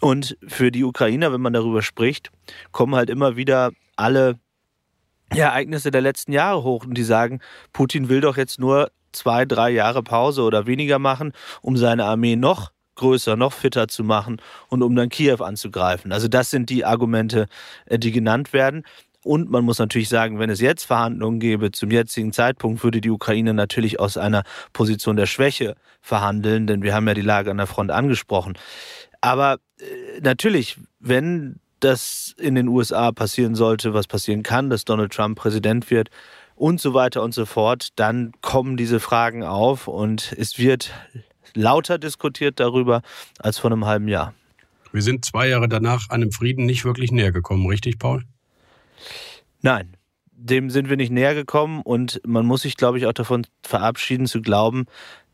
Und 0.00 0.36
für 0.46 0.70
die 0.70 0.84
Ukrainer, 0.84 1.32
wenn 1.32 1.40
man 1.40 1.52
darüber 1.52 1.82
spricht, 1.82 2.30
kommen 2.72 2.94
halt 2.94 3.10
immer 3.10 3.36
wieder 3.36 3.72
alle 3.96 4.38
Ereignisse 5.30 5.90
der 5.90 6.02
letzten 6.02 6.32
Jahre 6.32 6.62
hoch 6.62 6.84
und 6.84 6.94
die 6.94 7.02
sagen, 7.02 7.40
Putin 7.72 8.08
will 8.08 8.20
doch 8.20 8.36
jetzt 8.36 8.58
nur 8.60 8.90
zwei, 9.12 9.44
drei 9.44 9.70
Jahre 9.70 10.02
Pause 10.02 10.42
oder 10.42 10.66
weniger 10.66 10.98
machen, 10.98 11.32
um 11.62 11.76
seine 11.76 12.04
Armee 12.04 12.36
noch 12.36 12.70
größer, 12.96 13.36
noch 13.36 13.52
fitter 13.52 13.88
zu 13.88 14.04
machen 14.04 14.40
und 14.68 14.82
um 14.82 14.94
dann 14.96 15.08
Kiew 15.08 15.42
anzugreifen. 15.42 16.12
Also 16.12 16.28
das 16.28 16.50
sind 16.50 16.70
die 16.70 16.84
Argumente, 16.84 17.46
äh, 17.86 17.98
die 17.98 18.12
genannt 18.12 18.52
werden. 18.52 18.84
Und 19.22 19.50
man 19.50 19.64
muss 19.64 19.80
natürlich 19.80 20.08
sagen, 20.08 20.38
wenn 20.38 20.50
es 20.50 20.60
jetzt 20.60 20.84
Verhandlungen 20.84 21.40
gäbe, 21.40 21.72
zum 21.72 21.90
jetzigen 21.90 22.32
Zeitpunkt 22.32 22.84
würde 22.84 23.00
die 23.00 23.10
Ukraine 23.10 23.54
natürlich 23.54 23.98
aus 23.98 24.16
einer 24.16 24.44
Position 24.72 25.16
der 25.16 25.26
Schwäche 25.26 25.74
verhandeln, 26.00 26.68
denn 26.68 26.82
wir 26.82 26.94
haben 26.94 27.08
ja 27.08 27.14
die 27.14 27.22
Lage 27.22 27.50
an 27.50 27.56
der 27.56 27.66
Front 27.66 27.90
angesprochen. 27.90 28.54
Aber 29.20 29.58
äh, 29.80 30.20
natürlich, 30.20 30.78
wenn 31.00 31.58
das 31.80 32.34
in 32.38 32.54
den 32.54 32.68
USA 32.68 33.12
passieren 33.12 33.56
sollte, 33.56 33.94
was 33.94 34.06
passieren 34.06 34.44
kann, 34.44 34.70
dass 34.70 34.84
Donald 34.84 35.12
Trump 35.12 35.38
Präsident 35.38 35.90
wird 35.90 36.10
und 36.54 36.80
so 36.80 36.94
weiter 36.94 37.22
und 37.22 37.34
so 37.34 37.46
fort, 37.46 37.88
dann 37.96 38.32
kommen 38.40 38.76
diese 38.76 39.00
Fragen 39.00 39.42
auf 39.42 39.88
und 39.88 40.34
es 40.38 40.58
wird 40.58 40.92
lauter 41.56 41.98
diskutiert 41.98 42.60
darüber 42.60 43.02
als 43.38 43.58
vor 43.58 43.70
einem 43.72 43.84
halben 43.86 44.08
Jahr. 44.08 44.34
Wir 44.92 45.02
sind 45.02 45.24
zwei 45.24 45.48
Jahre 45.48 45.68
danach 45.68 46.10
einem 46.10 46.32
Frieden 46.32 46.64
nicht 46.64 46.84
wirklich 46.84 47.10
näher 47.10 47.32
gekommen, 47.32 47.66
richtig, 47.66 47.98
Paul? 47.98 48.24
Nein, 49.60 49.96
dem 50.30 50.70
sind 50.70 50.88
wir 50.88 50.96
nicht 50.96 51.10
näher 51.10 51.34
gekommen 51.34 51.82
und 51.82 52.20
man 52.24 52.46
muss 52.46 52.62
sich, 52.62 52.76
glaube 52.76 52.98
ich, 52.98 53.06
auch 53.06 53.12
davon 53.12 53.46
verabschieden 53.62 54.26
zu 54.26 54.40
glauben, 54.40 54.86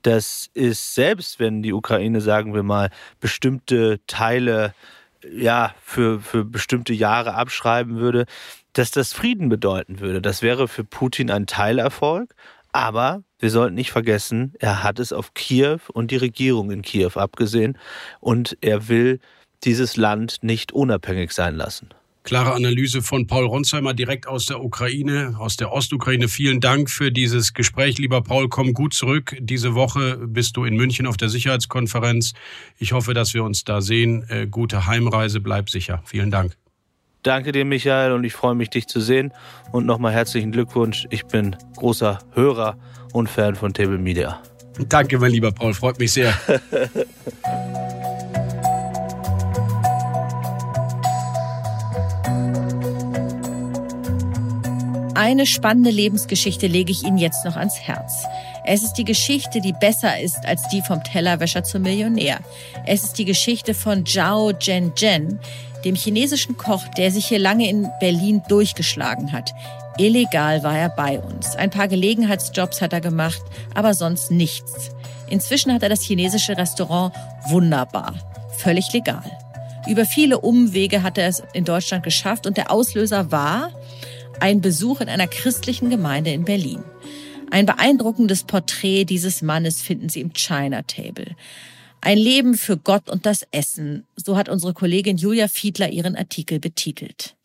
dass 0.03 0.51
es 0.55 0.95
selbst, 0.95 1.39
wenn 1.39 1.63
die 1.63 1.73
Ukraine, 1.73 2.21
sagen 2.21 2.55
wir 2.55 2.63
mal, 2.63 2.91
bestimmte 3.21 4.01
Teile 4.07 4.75
ja, 5.31 5.75
für, 5.83 6.21
für 6.21 6.45
bestimmte 6.45 6.93
Jahre 6.93 7.35
abschreiben 7.35 7.97
würde, 7.97 8.27
dass 8.73 8.91
das 8.91 9.13
Frieden 9.13 9.49
bedeuten 9.49 10.01
würde. 10.01 10.21
Das 10.21 10.43
wäre 10.43 10.67
für 10.67 10.85
Putin 10.85 11.31
ein 11.31 11.47
Teilerfolg, 11.47 12.35
aber 12.73 13.23
wir 13.43 13.51
sollten 13.51 13.75
nicht 13.75 13.91
vergessen, 13.91 14.55
er 14.61 14.85
hat 14.85 15.01
es 15.01 15.13
auf 15.13 15.35
Kiew 15.35 15.81
und 15.93 16.13
die 16.13 16.17
Regierung 16.17 16.71
in 16.71 16.83
Kiew 16.83 17.11
abgesehen 17.17 17.77
und 18.21 18.57
er 18.61 18.89
will 18.89 19.19
dieses 19.65 19.97
Land 19.97 20.39
nicht 20.43 20.71
unabhängig 20.71 21.33
sein 21.33 21.57
lassen. 21.57 21.89
Klare 22.23 22.55
Analyse 22.55 23.03
von 23.03 23.27
Paul 23.27 23.47
Ronsheimer 23.47 23.95
direkt 23.95 24.29
aus 24.29 24.47
der 24.47 24.63
Ukraine, 24.63 25.35
aus 25.39 25.57
der 25.57 25.73
Ostukraine. 25.73 26.29
Vielen 26.29 26.61
Dank 26.61 26.89
für 26.89 27.11
dieses 27.11 27.53
Gespräch. 27.53 27.99
Lieber 27.99 28.23
Paul, 28.23 28.49
komm 28.49 28.75
gut 28.75 28.95
zurück. 28.95 29.37
Diese 29.41 29.75
Woche 29.75 30.19
bist 30.19 30.57
du 30.57 30.65
in 30.65 30.77
München 30.77 31.09
auf 31.09 31.17
der 31.17 31.29
Sicherheitskonferenz. 31.29 32.35
Ich 32.79 32.93
hoffe, 32.93 33.13
dass 33.13 33.35
wir 33.35 33.43
uns 33.43 33.65
da 33.65 33.81
sehen. 33.81 34.25
Äh, 34.29 34.47
gute 34.47 34.87
Heimreise, 34.87 35.41
bleib 35.41 35.69
sicher. 35.69 36.01
Vielen 36.05 36.31
Dank. 36.31 36.57
Danke 37.25 37.51
dir, 37.51 37.65
Michael, 37.65 38.13
und 38.13 38.23
ich 38.23 38.35
freue 38.35 38.55
mich, 38.55 38.71
dich 38.71 38.87
zu 38.87 39.01
sehen. 39.01 39.33
Und 39.73 39.87
nochmal 39.87 40.13
herzlichen 40.13 40.53
Glückwunsch. 40.53 41.09
Ich 41.11 41.27
bin 41.27 41.57
großer 41.77 42.21
Hörer 42.35 42.79
und 43.13 43.29
Fan 43.29 43.55
von 43.55 43.73
Table 43.73 43.99
Media. 43.99 44.43
Danke, 44.89 45.19
mein 45.19 45.33
lieber 45.33 45.53
Paul, 45.53 45.75
freut 45.75 45.99
mich 45.99 46.13
sehr. 46.13 46.35
Eine 55.15 55.47
spannende 55.47 55.91
Lebensgeschichte 55.91 56.67
lege 56.67 56.91
ich 56.91 57.05
Ihnen 57.05 57.19
jetzt 57.19 57.45
noch 57.45 57.57
ans 57.57 57.79
Herz. 57.79 58.25
Es 58.65 58.83
ist 58.83 58.95
die 58.95 59.05
Geschichte, 59.05 59.61
die 59.61 59.73
besser 59.73 60.21
ist 60.21 60.45
als 60.47 60.69
die 60.69 60.83
vom 60.83 61.05
Tellerwäscher 61.05 61.65
zum 61.65 61.83
Millionär. 61.83 62.41
Es 62.87 63.05
ist 63.05 63.19
die 63.19 63.25
Geschichte 63.25 63.75
von 63.75 64.07
Zhao 64.07 64.53
Zhenzhen, 64.53 65.39
dem 65.85 65.97
chinesischen 65.97 66.57
Koch, 66.57 66.89
der 66.97 67.11
sich 67.11 67.27
hier 67.27 67.39
lange 67.39 67.69
in 67.69 67.89
Berlin 68.01 68.43
durchgeschlagen 68.49 69.33
hat. 69.33 69.53
Illegal 69.99 70.63
war 70.63 70.79
er 70.79 70.89
bei 70.89 71.21
uns. 71.21 71.55
Ein 71.57 71.71
paar 71.71 71.89
Gelegenheitsjobs 71.89 72.81
hat 72.81 72.93
er 72.93 73.01
gemacht, 73.01 73.43
aber 73.75 73.95
sonst 73.95 74.31
nichts. 74.31 74.91
Inzwischen 75.29 75.73
hat 75.73 75.83
er 75.83 75.89
das 75.89 76.03
chinesische 76.03 76.57
Restaurant 76.57 77.15
wunderbar. 77.49 78.15
Völlig 78.59 78.93
legal. 78.93 79.25
Über 79.89 80.05
viele 80.05 80.41
Umwege 80.41 81.03
hat 81.03 81.19
er 81.19 81.29
es 81.29 81.43
in 81.53 81.65
Deutschland 81.65 82.05
geschafft 82.05 82.47
und 82.47 82.57
der 82.57 82.71
Auslöser 82.71 83.33
war, 83.33 83.71
ein 84.41 84.61
Besuch 84.61 85.01
in 85.01 85.09
einer 85.09 85.27
christlichen 85.27 85.91
Gemeinde 85.91 86.33
in 86.33 86.45
Berlin. 86.45 86.83
Ein 87.51 87.67
beeindruckendes 87.67 88.45
Porträt 88.45 89.05
dieses 89.05 89.43
Mannes 89.43 89.83
finden 89.83 90.09
Sie 90.09 90.21
im 90.21 90.33
China 90.33 90.83
Table. 90.83 91.37
Ein 92.01 92.19
Leben 92.19 92.55
für 92.55 92.77
Gott 92.77 93.11
und 93.11 93.27
das 93.27 93.47
Essen, 93.51 94.07
so 94.17 94.37
hat 94.37 94.49
unsere 94.49 94.73
Kollegin 94.73 95.19
Julia 95.19 95.49
Fiedler 95.49 95.91
ihren 95.91 96.17
Artikel 96.17 96.59
betitelt. 96.59 97.37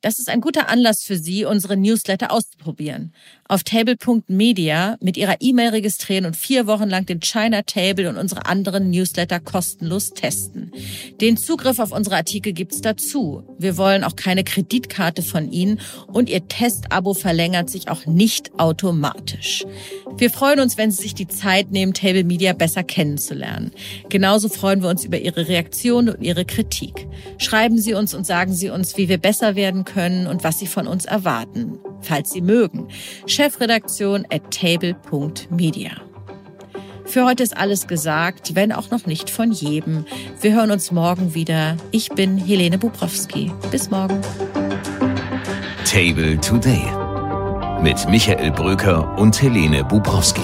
Das 0.00 0.20
ist 0.20 0.28
ein 0.28 0.40
guter 0.40 0.68
Anlass 0.68 1.02
für 1.02 1.16
Sie, 1.16 1.44
unsere 1.44 1.76
Newsletter 1.76 2.30
auszuprobieren. 2.30 3.12
Auf 3.48 3.64
table.media 3.64 4.96
mit 5.00 5.16
Ihrer 5.16 5.40
E-Mail 5.40 5.70
registrieren 5.70 6.24
und 6.24 6.36
vier 6.36 6.68
Wochen 6.68 6.88
lang 6.88 7.04
den 7.04 7.18
China 7.18 7.62
Table 7.62 8.08
und 8.08 8.16
unsere 8.16 8.46
anderen 8.46 8.90
Newsletter 8.90 9.40
kostenlos 9.40 10.10
testen. 10.10 10.70
Den 11.20 11.36
Zugriff 11.36 11.80
auf 11.80 11.90
unsere 11.90 12.14
Artikel 12.14 12.52
gibt's 12.52 12.80
dazu. 12.80 13.42
Wir 13.58 13.76
wollen 13.76 14.04
auch 14.04 14.14
keine 14.14 14.44
Kreditkarte 14.44 15.22
von 15.22 15.50
Ihnen 15.50 15.80
und 16.06 16.28
Ihr 16.28 16.46
Testabo 16.46 17.12
verlängert 17.12 17.68
sich 17.68 17.88
auch 17.88 18.06
nicht 18.06 18.56
automatisch. 18.60 19.64
Wir 20.16 20.30
freuen 20.30 20.60
uns, 20.60 20.78
wenn 20.78 20.92
Sie 20.92 21.02
sich 21.02 21.14
die 21.14 21.26
Zeit 21.26 21.72
nehmen, 21.72 21.92
Table 21.92 22.22
Media 22.22 22.52
besser 22.52 22.84
kennenzulernen. 22.84 23.72
Genauso 24.10 24.48
freuen 24.48 24.80
wir 24.80 24.90
uns 24.90 25.04
über 25.04 25.18
Ihre 25.18 25.48
Reaktion 25.48 26.08
und 26.08 26.22
Ihre 26.22 26.44
Kritik. 26.44 27.08
Schreiben 27.38 27.78
Sie 27.78 27.94
uns 27.94 28.14
und 28.14 28.24
sagen 28.24 28.54
Sie 28.54 28.70
uns, 28.70 28.96
wie 28.96 29.08
wir 29.08 29.18
besser 29.18 29.56
werden 29.56 29.86
können 29.92 30.26
und 30.26 30.44
was 30.44 30.58
Sie 30.58 30.66
von 30.66 30.86
uns 30.86 31.04
erwarten, 31.04 31.78
falls 32.00 32.30
Sie 32.30 32.40
mögen. 32.40 32.88
Chefredaktion 33.26 34.26
at 34.30 34.50
table.media. 34.50 35.90
Für 37.04 37.24
heute 37.24 37.42
ist 37.42 37.56
alles 37.56 37.86
gesagt, 37.86 38.54
wenn 38.54 38.70
auch 38.70 38.90
noch 38.90 39.06
nicht 39.06 39.30
von 39.30 39.50
jedem. 39.50 40.04
Wir 40.42 40.54
hören 40.54 40.70
uns 40.70 40.92
morgen 40.92 41.34
wieder. 41.34 41.76
Ich 41.90 42.10
bin 42.10 42.36
Helene 42.36 42.76
Bubrowski. 42.76 43.50
Bis 43.70 43.90
morgen. 43.90 44.20
Table 45.86 46.38
Today 46.38 46.84
mit 47.82 48.08
Michael 48.08 48.50
Bröker 48.50 49.16
und 49.16 49.40
Helene 49.40 49.84
Bubrowski. 49.84 50.42